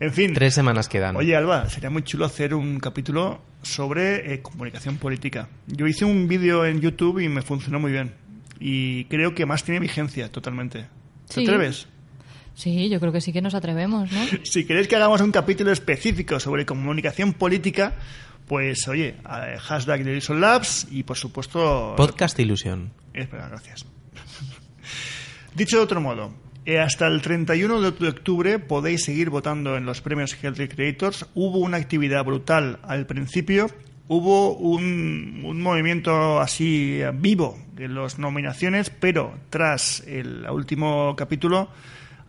En 0.02 0.12
fin. 0.12 0.34
Tres 0.34 0.54
semanas 0.56 0.90
quedan. 0.90 1.16
Oye, 1.16 1.36
Alba, 1.36 1.70
sería 1.70 1.90
muy 1.92 2.02
chulo 2.04 2.26
hacer 2.26 2.54
un 2.56 2.80
capítulo 2.80 3.40
sobre 3.62 4.34
eh, 4.34 4.42
comunicación 4.42 4.98
política. 4.98 5.48
Yo 5.68 5.86
hice 5.86 6.06
un 6.06 6.28
vídeo 6.28 6.66
en 6.66 6.82
YouTube 6.82 7.20
y 7.20 7.30
me 7.30 7.42
funcionó 7.44 7.80
muy 7.80 7.92
bien. 7.92 8.14
Y 8.60 9.06
creo 9.06 9.36
que 9.36 9.46
más 9.46 9.64
tiene 9.64 9.80
vigencia 9.80 10.32
totalmente. 10.32 10.88
¿Te 11.28 11.34
Sí. 11.36 11.44
atreves? 11.44 11.88
Sí, 12.56 12.90
yo 12.90 13.00
creo 13.00 13.12
que 13.14 13.22
sí 13.22 13.32
que 13.32 13.42
nos 13.42 13.54
atrevemos, 13.54 14.12
¿no? 14.12 14.20
Si 14.44 14.66
queréis 14.66 14.88
que 14.88 14.96
hagamos 14.96 15.22
un 15.22 15.32
capítulo 15.32 15.72
específico 15.72 16.40
sobre 16.40 16.66
comunicación 16.66 17.34
política, 17.34 17.94
pues 18.48 18.88
oye, 18.88 19.10
eh, 19.20 19.58
hashtag 19.60 20.04
de 20.04 20.14
Edison 20.14 20.42
Labs 20.42 20.88
y 20.92 21.04
por 21.04 21.16
supuesto... 21.18 21.94
Podcast 21.96 22.40
Ilusión. 22.40 22.92
Espera, 23.14 23.48
gracias. 23.50 23.86
Dicho 25.56 25.78
de 25.78 25.84
otro 25.84 26.02
modo, 26.02 26.28
eh, 26.28 26.41
hasta 26.80 27.08
el 27.08 27.22
31 27.22 27.92
de 27.92 28.08
octubre 28.08 28.60
podéis 28.60 29.04
seguir 29.04 29.30
votando 29.30 29.78
en 29.78 29.86
los 29.86 30.02
premios 30.02 30.36
Healthy 30.42 30.68
Creators. 30.68 31.26
Hubo 31.34 31.58
una 31.60 31.78
actividad 31.78 32.24
brutal 32.24 32.80
al 32.84 33.06
principio. 33.08 33.68
Hubo 34.08 34.56
un, 34.56 35.42
un 35.46 35.62
movimiento 35.62 36.40
así 36.40 37.00
eh, 37.02 37.12
vivo 37.14 37.58
en 37.78 37.96
las 37.96 38.20
nominaciones, 38.20 38.90
pero 38.90 39.34
tras 39.50 40.02
el 40.06 40.46
último 40.50 41.16
capítulo 41.16 41.70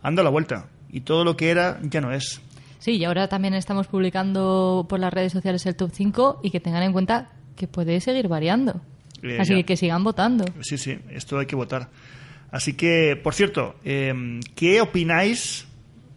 anda 0.01 0.23
la 0.23 0.29
vuelta. 0.29 0.67
Y 0.91 1.01
todo 1.01 1.23
lo 1.23 1.35
que 1.35 1.49
era 1.49 1.79
ya 1.83 2.01
no 2.01 2.11
es. 2.11 2.41
Sí, 2.79 2.97
y 2.97 3.05
ahora 3.05 3.27
también 3.27 3.53
estamos 3.53 3.87
publicando 3.87 4.85
por 4.89 4.99
las 4.99 5.13
redes 5.13 5.31
sociales 5.31 5.65
el 5.65 5.75
top 5.75 5.91
5 5.93 6.39
y 6.43 6.51
que 6.51 6.59
tengan 6.59 6.83
en 6.83 6.91
cuenta 6.93 7.31
que 7.55 7.67
puede 7.67 7.99
seguir 8.01 8.27
variando. 8.27 8.81
Eh, 9.21 9.37
Así 9.39 9.51
ya. 9.51 9.57
que 9.57 9.65
que 9.65 9.77
sigan 9.77 10.03
votando. 10.03 10.45
Sí, 10.61 10.77
sí, 10.77 10.97
esto 11.09 11.39
hay 11.39 11.45
que 11.45 11.55
votar. 11.55 11.89
Así 12.53 12.73
que, 12.73 13.19
por 13.21 13.33
cierto, 13.33 13.75
eh, 13.83 14.13
¿qué 14.53 14.79
opináis 14.79 15.65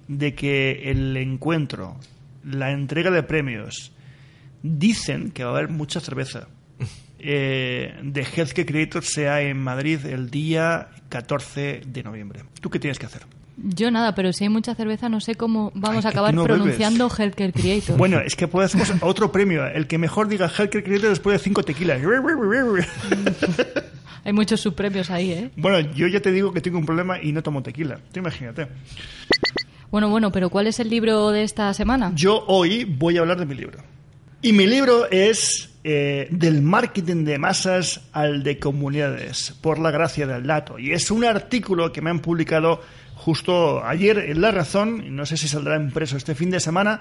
de 0.06 0.34
que 0.34 0.90
el 0.90 1.16
encuentro, 1.16 1.96
la 2.44 2.72
entrega 2.72 3.10
de 3.10 3.22
premios, 3.22 3.90
dicen 4.62 5.30
que 5.30 5.44
va 5.44 5.52
a 5.52 5.56
haber 5.56 5.70
mucha 5.70 5.98
cerveza? 5.98 6.46
Eh, 7.18 7.98
de 8.02 8.20
Healthcare 8.20 8.66
Creator 8.66 9.02
sea 9.02 9.40
en 9.40 9.58
Madrid 9.58 10.04
el 10.04 10.30
día 10.30 10.90
14 11.08 11.80
de 11.84 12.02
noviembre. 12.02 12.42
¿Tú 12.60 12.68
qué 12.68 12.78
tienes 12.78 12.98
que 12.98 13.06
hacer? 13.06 13.22
Yo 13.56 13.90
nada, 13.90 14.14
pero 14.14 14.34
si 14.34 14.44
hay 14.44 14.50
mucha 14.50 14.74
cerveza 14.74 15.08
no 15.08 15.20
sé 15.20 15.34
cómo 15.34 15.72
vamos 15.74 16.04
Ay, 16.04 16.08
a 16.08 16.10
acabar 16.10 16.34
bebes. 16.34 16.46
pronunciando 16.46 17.08
Healthcare 17.08 17.54
Creator. 17.54 17.96
Bueno, 17.96 18.20
es 18.20 18.36
que 18.36 18.46
podemos 18.46 18.74
hacer 18.74 18.96
otro 19.00 19.32
premio. 19.32 19.66
El 19.66 19.86
que 19.86 19.96
mejor 19.96 20.28
diga 20.28 20.46
Healthcare 20.46 20.84
Creator 20.84 21.08
después 21.08 21.38
de 21.40 21.42
cinco 21.42 21.62
tequilas. 21.62 22.00
Hay 24.26 24.32
muchos 24.32 24.60
subpremios 24.60 25.08
ahí, 25.08 25.30
¿eh? 25.30 25.50
Bueno, 25.56 25.78
yo 25.94 26.08
ya 26.08 26.18
te 26.18 26.32
digo 26.32 26.52
que 26.52 26.60
tengo 26.60 26.78
un 26.78 26.84
problema 26.84 27.22
y 27.22 27.30
no 27.30 27.44
tomo 27.44 27.62
tequila. 27.62 28.00
Tú 28.10 28.18
imagínate. 28.18 28.66
Bueno, 29.88 30.08
bueno, 30.08 30.32
pero 30.32 30.50
¿cuál 30.50 30.66
es 30.66 30.80
el 30.80 30.90
libro 30.90 31.30
de 31.30 31.44
esta 31.44 31.72
semana? 31.74 32.10
Yo 32.12 32.44
hoy 32.48 32.82
voy 32.82 33.18
a 33.18 33.20
hablar 33.20 33.38
de 33.38 33.46
mi 33.46 33.54
libro. 33.54 33.78
Y 34.42 34.52
mi 34.52 34.66
libro 34.66 35.08
es 35.12 35.70
eh, 35.84 36.26
Del 36.32 36.60
marketing 36.60 37.24
de 37.24 37.38
masas 37.38 38.00
al 38.10 38.42
de 38.42 38.58
comunidades, 38.58 39.54
por 39.60 39.78
la 39.78 39.92
gracia 39.92 40.26
del 40.26 40.44
dato. 40.44 40.76
Y 40.80 40.90
es 40.90 41.12
un 41.12 41.24
artículo 41.24 41.92
que 41.92 42.02
me 42.02 42.10
han 42.10 42.18
publicado 42.18 42.80
justo 43.16 43.82
ayer 43.84 44.18
en 44.18 44.40
La 44.40 44.50
Razón, 44.50 45.16
no 45.16 45.26
sé 45.26 45.36
si 45.36 45.48
saldrá 45.48 45.76
impreso 45.76 46.16
este 46.16 46.34
fin 46.34 46.50
de 46.50 46.60
semana, 46.60 47.00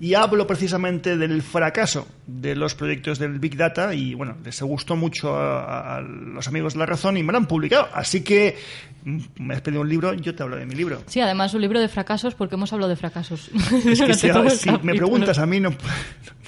y 0.00 0.14
hablo 0.14 0.46
precisamente 0.46 1.16
del 1.16 1.42
fracaso 1.42 2.06
de 2.26 2.54
los 2.54 2.74
proyectos 2.74 3.18
del 3.18 3.38
Big 3.38 3.56
Data 3.56 3.92
y 3.92 4.14
bueno, 4.14 4.36
les 4.44 4.62
gustó 4.62 4.96
mucho 4.96 5.36
a, 5.36 5.96
a 5.96 6.00
los 6.00 6.46
amigos 6.48 6.74
de 6.74 6.78
La 6.78 6.86
Razón 6.86 7.16
y 7.16 7.22
me 7.22 7.32
lo 7.32 7.38
han 7.38 7.46
publicado. 7.46 7.88
Así 7.92 8.22
que 8.22 8.56
mm, 9.04 9.18
me 9.40 9.54
has 9.54 9.60
pedido 9.60 9.82
un 9.82 9.88
libro, 9.88 10.14
yo 10.14 10.34
te 10.34 10.42
hablo 10.42 10.56
de 10.56 10.66
mi 10.66 10.74
libro. 10.74 11.02
Sí, 11.06 11.20
además 11.20 11.52
un 11.52 11.60
libro 11.60 11.80
de 11.80 11.88
fracasos 11.88 12.34
porque 12.34 12.54
hemos 12.54 12.72
hablado 12.72 12.88
de 12.88 12.96
fracasos. 12.96 13.50
Es 13.84 14.00
que 14.00 14.14
si, 14.50 14.70
me 14.82 14.94
preguntas 14.94 15.38
a 15.38 15.46
mí, 15.46 15.58
no, 15.58 15.70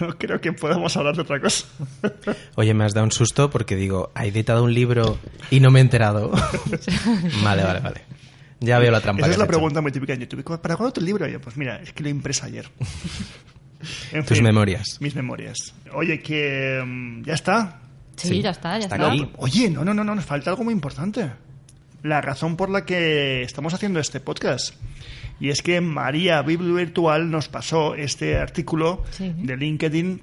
no 0.01 0.17
creo 0.17 0.41
que 0.41 0.53
podamos 0.53 0.97
hablar 0.97 1.17
de 1.17 1.23
otra 1.23 1.41
cosa. 1.41 1.67
Oye, 2.55 2.73
me 2.73 2.85
has 2.85 2.95
dado 2.95 3.05
un 3.05 3.13
susto 3.13 3.51
porque 3.51 3.75
digo, 3.75 4.13
ha 4.15 4.27
editado 4.27 4.63
un 4.63 4.73
libro 4.73 5.19
y 5.51 5.61
no 5.61 5.71
me 5.71 5.81
he 5.81 5.83
enterado. 5.83 6.31
vale, 7.43 7.65
vale, 7.65 7.81
vale. 7.81 8.18
Ya 8.61 8.79
veo 8.79 8.91
la 8.91 9.01
trampa. 9.01 9.21
Esa 9.21 9.29
que 9.29 9.33
es 9.33 9.39
la 9.39 9.45
hecho. 9.45 9.49
pregunta 9.53 9.81
muy 9.81 9.93
típica 9.93 10.13
en 10.15 10.21
YouTube. 10.21 10.61
¿Para 10.61 10.77
cuándo 10.77 10.93
tu 10.93 11.01
libro? 11.01 11.29
Y 11.29 11.33
yo, 11.33 11.41
pues 11.41 11.57
mira, 11.57 11.81
es 11.83 11.93
que 11.93 12.03
lo 12.03 12.09
impresa 12.09 12.47
ayer. 12.47 12.69
En 14.13 14.25
Tus 14.25 14.43
memorias. 14.43 14.97
Mis 15.01 15.15
memorias. 15.15 15.73
Oye, 15.95 16.21
que 16.21 16.83
mm, 16.85 17.23
ya 17.23 17.35
está. 17.35 17.81
Sí, 18.17 18.27
Sí, 18.29 18.43
ya 18.43 18.51
está, 18.51 18.73
ya 18.77 18.85
está 18.87 18.97
está. 18.97 19.09
aquí. 19.13 19.31
Oye, 19.37 19.71
no, 19.71 19.85
no, 19.85 19.95
no, 19.95 20.03
no, 20.03 20.17
nos 20.17 20.25
falta 20.25 20.51
algo 20.51 20.65
muy 20.65 20.75
importante. 20.75 21.31
La 22.03 22.21
razón 22.21 22.57
por 22.57 22.71
la 22.71 22.85
que 22.85 23.43
estamos 23.43 23.75
haciendo 23.75 24.01
este 24.01 24.19
podcast. 24.19 24.75
Y 25.39 25.51
es 25.51 25.63
que 25.63 25.81
María 25.81 26.43
Biblia 26.43 26.75
Virtual 26.75 27.31
nos 27.31 27.49
pasó 27.49 27.95
este 27.95 28.37
artículo 28.37 29.05
Sí. 29.13 29.33
de 29.37 29.57
LinkedIn 29.57 30.23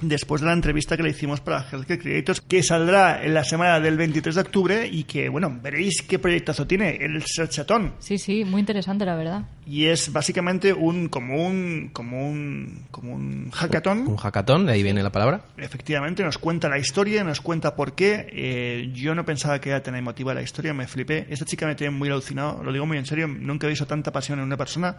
después 0.00 0.40
de 0.40 0.48
la 0.48 0.52
entrevista 0.52 0.96
que 0.96 1.02
le 1.02 1.10
hicimos 1.10 1.40
para 1.40 1.66
Healthcare 1.70 1.98
Creators, 1.98 2.40
que 2.40 2.62
saldrá 2.62 3.22
en 3.22 3.34
la 3.34 3.44
semana 3.44 3.80
del 3.80 3.96
23 3.96 4.34
de 4.34 4.40
octubre 4.40 4.88
y 4.90 5.04
que, 5.04 5.28
bueno, 5.28 5.58
veréis 5.62 6.02
qué 6.02 6.18
proyectazo 6.18 6.66
tiene, 6.66 6.96
el 6.96 7.22
Searchatón. 7.24 7.94
Sí, 7.98 8.18
sí, 8.18 8.44
muy 8.44 8.60
interesante, 8.60 9.04
la 9.04 9.14
verdad. 9.14 9.42
Y 9.66 9.86
es 9.86 10.12
básicamente 10.12 10.72
un 10.72 11.08
como 11.08 11.46
un 11.46 11.90
como 11.92 12.28
un 12.28 12.86
como 12.90 13.14
un 13.14 13.50
hackathon. 13.50 14.06
Un 14.06 14.16
hackathon, 14.16 14.66
de 14.66 14.72
ahí 14.72 14.82
viene 14.82 15.02
la 15.02 15.10
palabra. 15.10 15.42
Efectivamente, 15.56 16.22
nos 16.22 16.38
cuenta 16.38 16.68
la 16.68 16.78
historia, 16.78 17.24
nos 17.24 17.40
cuenta 17.40 17.74
por 17.74 17.94
qué. 17.94 18.28
Eh, 18.32 18.90
yo 18.94 19.14
no 19.14 19.24
pensaba 19.24 19.60
que 19.60 19.70
era 19.70 19.82
tan 19.82 19.96
emotiva 19.96 20.34
la 20.34 20.42
historia, 20.42 20.72
me 20.72 20.86
flipé. 20.86 21.26
Esta 21.30 21.44
chica 21.44 21.66
me 21.66 21.74
tiene 21.74 21.90
muy 21.96 22.08
alucinado, 22.08 22.62
lo 22.62 22.72
digo 22.72 22.86
muy 22.86 22.98
en 22.98 23.06
serio, 23.06 23.26
nunca 23.26 23.66
he 23.66 23.70
visto 23.70 23.86
tanta 23.86 24.12
pasión 24.12 24.38
en 24.38 24.44
una 24.44 24.56
persona. 24.56 24.96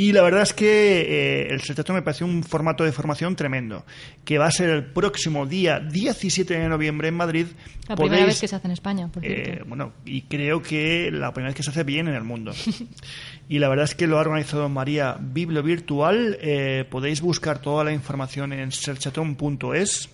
Y 0.00 0.12
la 0.14 0.22
verdad 0.22 0.40
es 0.40 0.54
que 0.54 1.02
eh, 1.02 1.48
el 1.50 1.60
Searchatón 1.60 1.96
me 1.96 2.00
pareció 2.00 2.24
un 2.24 2.42
formato 2.42 2.84
de 2.84 2.90
formación 2.90 3.36
tremendo, 3.36 3.84
que 4.24 4.38
va 4.38 4.46
a 4.46 4.50
ser 4.50 4.70
el 4.70 4.86
próximo 4.86 5.44
día 5.44 5.78
17 5.78 6.58
de 6.58 6.68
noviembre 6.70 7.08
en 7.08 7.16
Madrid. 7.16 7.48
La 7.86 7.96
primera 7.96 8.24
vez 8.24 8.40
que 8.40 8.48
se 8.48 8.56
hace 8.56 8.66
en 8.66 8.70
España, 8.70 9.08
por 9.08 9.22
cierto. 9.22 9.50
eh, 9.50 9.62
bueno, 9.66 9.92
y 10.06 10.22
creo 10.22 10.62
que 10.62 11.10
la 11.12 11.34
primera 11.34 11.50
vez 11.50 11.56
que 11.56 11.62
se 11.62 11.68
hace 11.68 11.84
bien 11.84 12.08
en 12.08 12.14
el 12.14 12.24
mundo. 12.24 12.52
y 13.50 13.58
la 13.58 13.68
verdad 13.68 13.84
es 13.84 13.94
que 13.94 14.06
lo 14.06 14.16
ha 14.16 14.22
organizado 14.22 14.70
María 14.70 15.18
Biblio 15.20 15.62
Virtual. 15.62 16.38
Eh, 16.40 16.86
podéis 16.88 17.20
buscar 17.20 17.60
toda 17.60 17.84
la 17.84 17.92
información 17.92 18.54
en 18.54 18.72
searchaton.es 18.72 20.08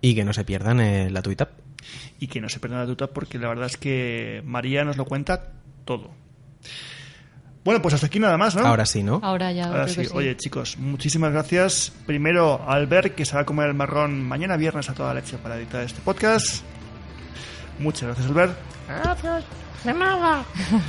Y 0.00 0.14
que 0.14 0.24
no 0.24 0.32
se 0.32 0.44
pierdan 0.44 0.80
eh, 0.80 1.10
la 1.10 1.20
tuita. 1.20 1.50
y 2.18 2.28
que 2.28 2.40
no 2.40 2.48
se 2.48 2.58
pierdan 2.58 2.78
la 2.78 2.86
duda 2.86 3.08
porque 3.08 3.38
la 3.38 3.48
verdad 3.48 3.66
es 3.66 3.76
que 3.76 4.40
María 4.46 4.82
nos 4.86 4.96
lo 4.96 5.04
cuenta 5.04 5.52
todo. 5.84 6.14
Bueno, 7.66 7.82
pues 7.82 7.94
hasta 7.94 8.06
aquí 8.06 8.20
nada 8.20 8.38
más, 8.38 8.54
¿no? 8.54 8.64
Ahora 8.64 8.86
sí, 8.86 9.02
¿no? 9.02 9.18
Ahora 9.24 9.50
ya 9.50 9.64
Ahora 9.64 9.82
creo 9.82 9.94
sí. 9.94 10.00
que 10.02 10.06
sí. 10.06 10.12
Oye, 10.14 10.36
chicos, 10.36 10.78
muchísimas 10.78 11.32
gracias. 11.32 11.92
Primero, 12.06 12.62
Albert, 12.64 13.16
que 13.16 13.24
se 13.24 13.34
va 13.34 13.40
a 13.40 13.44
comer 13.44 13.66
el 13.66 13.74
marrón 13.74 14.22
mañana 14.22 14.56
viernes 14.56 14.88
a 14.88 14.94
toda 14.94 15.12
leche 15.12 15.36
para 15.36 15.56
editar 15.56 15.82
este 15.82 16.00
podcast. 16.00 16.62
Muchas 17.80 18.04
gracias, 18.04 18.28
Albert. 18.28 18.56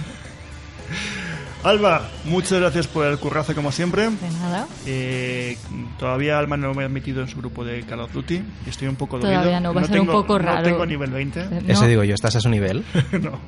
Alba, 1.63 2.07
muchas 2.25 2.59
gracias 2.59 2.85
por 2.85 3.07
el 3.07 3.17
currazo 3.17 3.55
como 3.55 3.71
siempre. 3.71 4.11
De 4.11 4.29
nada. 4.39 4.67
Eh, 4.85 5.57
todavía 5.97 6.37
Alma 6.37 6.57
no 6.57 6.75
me 6.75 6.83
ha 6.83 6.85
admitido 6.85 7.23
en 7.23 7.27
su 7.27 7.39
grupo 7.39 7.65
de 7.65 7.81
Call 7.85 8.01
of 8.01 8.13
Duty. 8.13 8.43
Estoy 8.67 8.87
un 8.87 8.97
poco 8.97 9.17
dolido. 9.17 9.39
Todavía 9.39 9.59
no, 9.59 9.73
va 9.73 9.81
a 9.81 9.85
ser 9.85 9.99
un 9.99 10.05
poco 10.05 10.37
raro. 10.37 10.59
No 10.59 10.63
tengo 10.63 10.85
nivel 10.85 11.09
20. 11.09 11.39
Eh, 11.39 11.63
Eso 11.69 11.87
digo 11.87 12.03
yo, 12.03 12.13
¿estás 12.13 12.35
a 12.35 12.39
su 12.39 12.49
nivel? 12.49 12.85
no. 13.19 13.39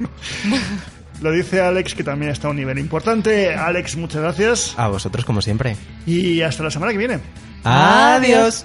Lo 1.20 1.30
dice 1.32 1.60
Alex, 1.60 1.94
que 1.94 2.02
también 2.02 2.32
está 2.32 2.48
a 2.48 2.50
un 2.50 2.56
nivel 2.56 2.78
importante. 2.78 3.54
Alex, 3.54 3.96
muchas 3.96 4.22
gracias. 4.22 4.74
A 4.76 4.88
vosotros, 4.88 5.24
como 5.24 5.42
siempre. 5.42 5.76
Y 6.06 6.40
hasta 6.40 6.62
la 6.62 6.70
semana 6.70 6.92
que 6.92 6.98
viene. 6.98 7.20
Adiós. 7.64 8.64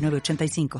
906985. 0.01 0.79